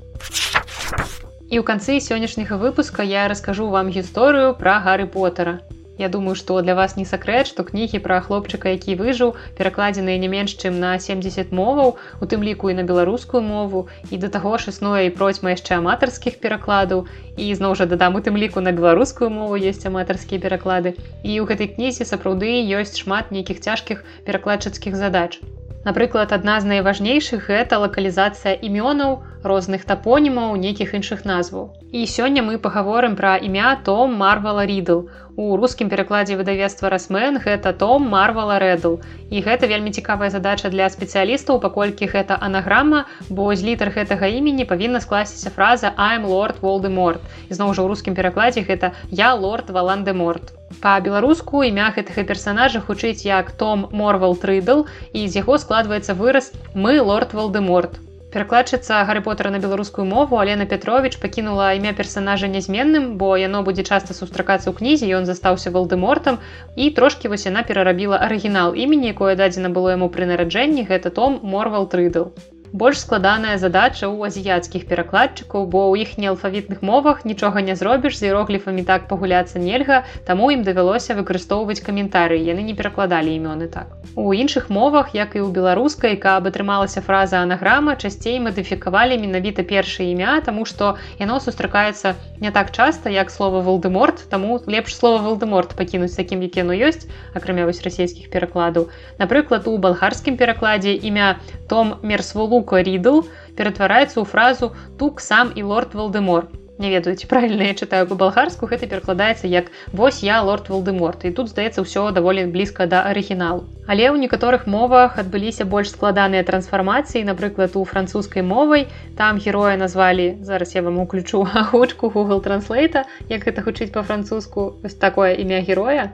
І 1.51 1.59
ў 1.59 1.63
канцы 1.67 1.99
сённяшняга 1.99 2.55
выпуска 2.55 3.03
я 3.03 3.27
раскажу 3.27 3.67
вам 3.67 3.91
гісторыю 3.91 4.55
пра 4.55 4.79
гары 4.79 5.11
потара. 5.11 5.59
Я 6.01 6.09
думаю, 6.09 6.33
што 6.33 6.59
для 6.65 6.73
вас 6.73 6.95
не 6.97 7.03
сакрэт, 7.05 7.45
што 7.49 7.63
кнігі 7.65 7.99
пра 8.05 8.15
хлопчыка, 8.25 8.71
які 8.73 8.95
выжыў, 9.01 9.35
перакладзеныя 9.59 10.17
не 10.23 10.29
менш 10.33 10.55
чым 10.57 10.79
на 10.83 10.93
70 11.03 11.53
моваў, 11.59 11.93
у 12.17 12.29
тым 12.31 12.41
ліку 12.47 12.73
і 12.73 12.77
на 12.79 12.87
беларускую 12.93 13.43
мову 13.49 13.83
і 14.09 14.21
да 14.25 14.31
таго 14.37 14.57
ж 14.57 14.73
існуе 14.73 15.05
і 15.05 15.13
процьма 15.21 15.53
яшчэ 15.53 15.77
аматарскіх 15.77 16.41
перакладаў. 16.41 17.05
І 17.37 17.53
зноў 17.61 17.77
жа 17.77 17.89
дадам 17.93 18.17
у 18.17 18.25
тым 18.25 18.43
ліку 18.43 18.65
на 18.65 18.73
беларускую 18.81 19.29
мову 19.37 19.61
ёсць 19.61 19.85
аматарскія 19.93 20.41
пераклады. 20.41 20.97
І 21.21 21.37
ў 21.37 21.45
гэтай 21.53 21.69
кнізе 21.77 22.11
сапраўды 22.15 22.57
ёсць 22.81 22.97
шмат 22.97 23.29
нейкіх 23.29 23.61
цяжкіх 23.61 24.01
перакладчыцкіх 24.25 24.97
задач. 24.97 25.37
Напрыклад, 25.83 26.31
адна 26.35 26.59
з 26.61 26.69
найважнейшых 26.69 27.47
гэта 27.49 27.77
лакалізацыя 27.81 28.53
імёнаў, 28.53 29.15
розных 29.41 29.85
тапонімаў, 29.89 30.53
нейкіх 30.63 30.93
іншых 30.93 31.25
назваў. 31.25 31.73
І 31.89 32.05
сёння 32.05 32.45
мы 32.45 32.61
пагаворым 32.61 33.15
пра 33.17 33.33
імя 33.41 33.73
Том 33.87 34.13
Марвала 34.13 34.65
Ридл. 34.71 35.09
У 35.39 35.55
рускім 35.55 35.87
перакладзе 35.87 36.35
выдавецтва 36.35 36.89
Расмен 36.91 37.39
гэта 37.39 37.71
Том 37.71 38.07
Марвала 38.11 38.59
Рэдл. 38.59 38.99
І 39.31 39.39
гэта 39.45 39.67
вельмі 39.71 39.95
цікавая 39.95 40.27
задача 40.29 40.67
для 40.67 40.89
спецыялістаў, 40.91 41.61
паколькі 41.63 42.11
гэта 42.11 42.35
анаграма, 42.35 43.05
бо 43.29 43.47
з 43.55 43.63
літар 43.63 43.95
гэтага 43.95 44.27
імені 44.27 44.67
павінна 44.67 44.99
скласціся 44.99 45.49
фраза 45.55 45.93
I'm 45.95 46.27
лорд 46.27 46.59
Волдеморт. 46.59 47.23
Ізноў 47.47 47.71
жа 47.71 47.81
ў 47.81 47.87
рускім 47.95 48.19
перакладзе 48.19 48.67
гэта 48.67 48.91
я 49.07 49.31
лорд 49.33 49.71
Валандеморт. 49.71 50.51
Па-беларуску 50.83 51.63
імя 51.63 51.95
гэтага 51.95 52.27
персонажа 52.27 52.83
хутчыць 52.83 53.23
як 53.23 53.55
Том 53.55 53.87
Морвал 53.91 54.35
Трыдл 54.35 54.83
і 55.15 55.27
з 55.31 55.39
яго 55.39 55.55
складваецца 55.55 56.11
выраз 56.11 56.51
мы 56.75 56.99
лорд 56.99 57.31
Валдеморт. 57.31 58.10
Перакладчыца 58.31 59.03
Гары 59.03 59.21
Потара 59.21 59.49
на 59.51 59.59
беларускую 59.59 60.05
мову 60.07 60.37
Алена 60.39 60.65
Петрович 60.65 61.17
пакінула 61.19 61.73
імя 61.75 61.91
персонажа 61.91 62.47
нязменным, 62.47 63.17
бо 63.19 63.35
яно 63.35 63.59
будзе 63.67 63.83
часта 63.83 64.15
сустракацца 64.15 64.71
ў 64.71 64.77
кнізе, 64.77 65.11
ён 65.11 65.27
застаўся 65.27 65.73
валдемортам 65.75 66.39
і 66.79 66.87
трошкі 66.95 67.27
вось 67.27 67.43
яна 67.49 67.67
перарабіла 67.67 68.23
арыгінал 68.23 68.71
імені, 68.71 69.11
якое 69.11 69.35
дадзена 69.35 69.67
было 69.75 69.91
яму 69.99 70.07
пры 70.07 70.31
нараджэнні. 70.31 70.87
Гэта 70.87 71.11
Том 71.11 71.43
Морвал 71.43 71.91
Трыдл 71.91 72.31
больш 72.73 72.99
складаная 73.03 73.57
задача 73.59 74.07
ў 74.07 74.31
азіяцкіх 74.31 74.87
перакладчыкаў 74.87 75.67
бо 75.67 75.91
ў 75.91 76.07
іх 76.07 76.15
неалфавітных 76.15 76.79
мовах 76.79 77.25
нічога 77.27 77.59
не 77.59 77.75
зробіш 77.75 78.15
з 78.15 78.31
іерогліфамі 78.31 78.87
так 78.87 79.11
пагуляцца 79.11 79.59
нельга 79.59 80.07
таму 80.23 80.47
ім 80.55 80.63
давялося 80.63 81.17
выкарыстоўваць 81.19 81.83
каментары 81.83 82.39
яны 82.39 82.63
не 82.63 82.71
перакладалі 82.71 83.35
імёны 83.35 83.67
так. 83.67 83.91
У 84.15 84.31
іншых 84.31 84.71
мовах 84.71 85.11
як 85.11 85.35
і 85.35 85.43
ў 85.43 85.51
беларускай 85.51 86.15
каб 86.15 86.47
атрымалася 86.47 87.03
фраза 87.03 87.43
анаграма 87.43 87.99
часцей 87.99 88.39
мадыфікавалі 88.39 89.19
менавіта 89.19 89.67
першае 89.67 90.07
імя 90.15 90.39
тому 90.39 90.63
што 90.63 90.95
яно 91.19 91.43
сустракаецца 91.43 92.15
не 92.39 92.55
так 92.55 92.71
часта 92.71 93.11
як 93.11 93.35
слова 93.35 93.59
волдеморт 93.59 94.23
таму 94.31 94.63
лепш 94.63 94.95
слова 94.95 95.19
волдеморт 95.19 95.75
пакінуць 95.75 96.15
такім 96.15 96.47
як 96.47 96.55
яно 96.55 96.71
ёсць 96.71 97.03
акрамя 97.35 97.67
вось 97.67 97.83
расійскіх 97.83 98.31
перакладаў. 98.31 98.87
Напрыклад 99.19 99.67
у 99.67 99.75
балгарскім 99.77 100.39
перакладзе 100.39 100.95
імя 100.95 101.35
том 101.67 101.99
мерсволу 102.01 102.60
Лука 102.61 102.85
Ридл 102.85 103.25
ператвараецца 103.57 104.21
ў 104.21 104.25
фразу 104.29 104.73
тук 105.01 105.17
сам 105.17 105.49
і 105.57 105.65
лорд 105.65 105.97
Валдемор. 105.97 106.51
не 106.81 106.89
ведаю 106.89 107.15
ці 107.15 107.27
правільна 107.29 107.69
я 107.69 107.73
чытаю 107.77 108.07
по-балгарску 108.09 108.65
гэта 108.65 108.89
перакладаецца 108.89 109.47
як 109.47 109.69
вось 109.93 110.23
я 110.25 110.41
лорд 110.41 110.69
волдеморт 110.73 111.25
і 111.29 111.31
тут 111.37 111.53
здаецца 111.53 111.85
ўсё 111.85 112.09
даволі 112.11 112.45
блізка 112.49 112.89
да 112.89 113.05
арыгіналу. 113.05 113.69
Але 113.85 114.09
ў 114.09 114.17
некаторых 114.17 114.65
мовах 114.65 115.21
адбыліся 115.21 115.65
больш 115.65 115.93
складаныя 115.93 116.41
трансфармацыі. 116.43 117.23
Напрыклад 117.29 117.77
у 117.77 117.85
французскай 117.85 118.41
мовай 118.41 118.87
там 119.17 119.37
героя 119.37 119.77
назвалі 119.77 120.41
зараз 120.41 120.75
я 120.75 120.81
вам 120.81 120.97
уключу 120.97 121.45
агучку 121.63 122.09
google 122.09 122.41
транслейта 122.41 123.05
як 123.29 123.45
гэта 123.45 123.61
гучыць 123.61 123.93
по-французску 123.93 124.81
вось 124.81 124.97
такое 124.97 125.37
імя 125.37 125.61
героя. 125.61 126.13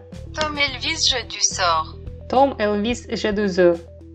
Том 2.28 2.56
элвіс 2.60 3.08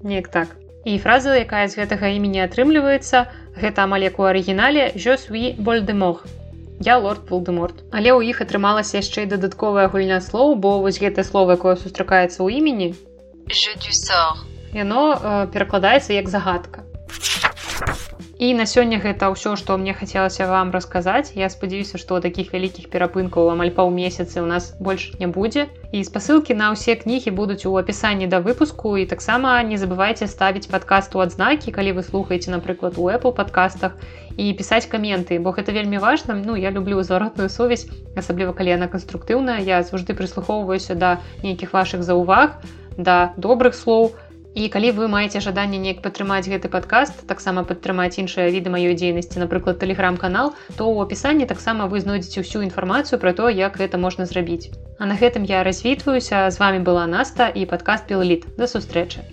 неяк 0.02 0.28
так 0.28 0.61
і 0.84 0.98
фраза 0.98 1.38
якая 1.38 1.66
з 1.68 1.78
гэтага 1.80 2.12
імені 2.18 2.44
атрымліваецца 2.44 3.26
гэта 3.58 3.88
амаль 3.88 4.06
як 4.08 4.18
у 4.18 4.28
арыгінале 4.28 4.92
jo 4.94 5.18
suis 5.18 5.56
больдемор 5.58 6.22
я 6.82 6.98
лорд 6.98 7.30
Волдеморт. 7.30 7.84
Але 7.92 8.10
ў 8.10 8.34
іх 8.34 8.42
атрымалася 8.42 8.98
яшчэ 8.98 9.22
і 9.22 9.30
дадатковая 9.30 9.86
гульня 9.86 10.18
слоў, 10.18 10.58
бо 10.58 10.82
вось 10.82 10.98
гэтае 10.98 11.22
слово, 11.22 11.54
якое 11.54 11.76
сустракаецца 11.78 12.42
ў 12.42 12.58
імені 12.58 12.94
яно 14.74 15.14
э, 15.14 15.46
перакладаецца 15.52 16.12
як 16.16 16.28
загадка. 16.28 16.82
І 18.42 18.54
на 18.58 18.64
сёння 18.66 18.98
гэта 18.98 19.30
ўсё, 19.30 19.54
што 19.54 19.78
мне 19.78 19.92
хацелася 19.94 20.50
вам 20.50 20.74
расказаць. 20.74 21.30
Я 21.38 21.46
спадзяюся, 21.46 21.94
што 22.02 22.18
такіх 22.18 22.48
вялікіх 22.50 22.88
перапынкаў 22.90 23.50
амаль 23.52 23.70
паўмесяцы 23.76 24.42
ў 24.42 24.46
нас 24.50 24.74
больш 24.82 25.14
не 25.20 25.28
будзе. 25.30 25.70
І 25.94 26.02
спасылкі 26.02 26.56
на 26.58 26.72
ўсе 26.74 26.98
кнігі 26.98 27.30
будуць 27.38 27.62
у 27.70 27.76
апісанні 27.78 28.26
да 28.26 28.42
выпуску 28.42 28.98
і 28.98 29.06
таксама 29.06 29.62
не 29.62 29.78
забывайце 29.78 30.26
ставіць 30.26 30.66
падкаст 30.66 31.14
у 31.14 31.22
адзнакі, 31.22 31.70
калі 31.70 31.94
вы 32.00 32.02
слухаеце, 32.02 32.50
напрыклад, 32.50 32.98
у 32.98 33.06
Apple 33.14 33.30
падкастах 33.30 33.94
і 34.34 34.50
пісаць 34.58 34.90
каменты, 34.90 35.38
бо 35.38 35.54
гэта 35.54 35.70
вельмі 35.70 36.02
важна. 36.02 36.34
Ну 36.34 36.58
я 36.58 36.74
люблю 36.74 36.98
зваротную 37.06 37.46
сувязь, 37.46 37.86
асабліва 38.18 38.58
калі 38.58 38.74
яна 38.74 38.90
канструктыўная. 38.90 39.62
Я 39.62 39.86
заўжды 39.86 40.18
прыслухоўваюся 40.18 40.98
да 40.98 41.22
нейкіх 41.46 41.78
вашых 41.78 42.02
заўваг, 42.02 42.58
да 42.98 43.38
добрых 43.38 43.78
слоў, 43.78 44.18
І 44.54 44.68
калі 44.68 44.92
вы 44.92 45.08
маеце 45.08 45.40
жаданне 45.40 45.80
неяк 45.80 46.02
падтрымаць 46.04 46.44
гэты 46.44 46.68
падкаст, 46.68 47.24
таксама 47.26 47.64
падтрымаць 47.64 48.20
іншыя 48.20 48.52
віды 48.52 48.68
маёй 48.68 48.92
дзейнасці, 48.92 49.40
напрыклад, 49.40 49.80
тэлеграм-канал, 49.80 50.52
то 50.76 50.92
ў 50.92 51.08
апісанні 51.08 51.48
таксама 51.48 51.88
вы 51.88 52.04
знойдзеце 52.04 52.44
ўсю 52.44 52.60
інфармацыю 52.68 53.16
пра 53.18 53.32
то, 53.32 53.48
як 53.48 53.80
гэта 53.80 53.96
можна 53.96 54.28
зрабіць. 54.28 54.68
А 55.00 55.08
на 55.08 55.16
гэтым 55.16 55.48
я 55.48 55.64
развітваюся, 55.64 56.50
з 56.52 56.60
вами 56.60 56.84
была 56.84 57.08
Наста 57.08 57.48
і 57.48 57.64
падкаст 57.64 58.04
Пілліт. 58.12 58.44
Да 58.60 58.68
сустрэчы. 58.68 59.24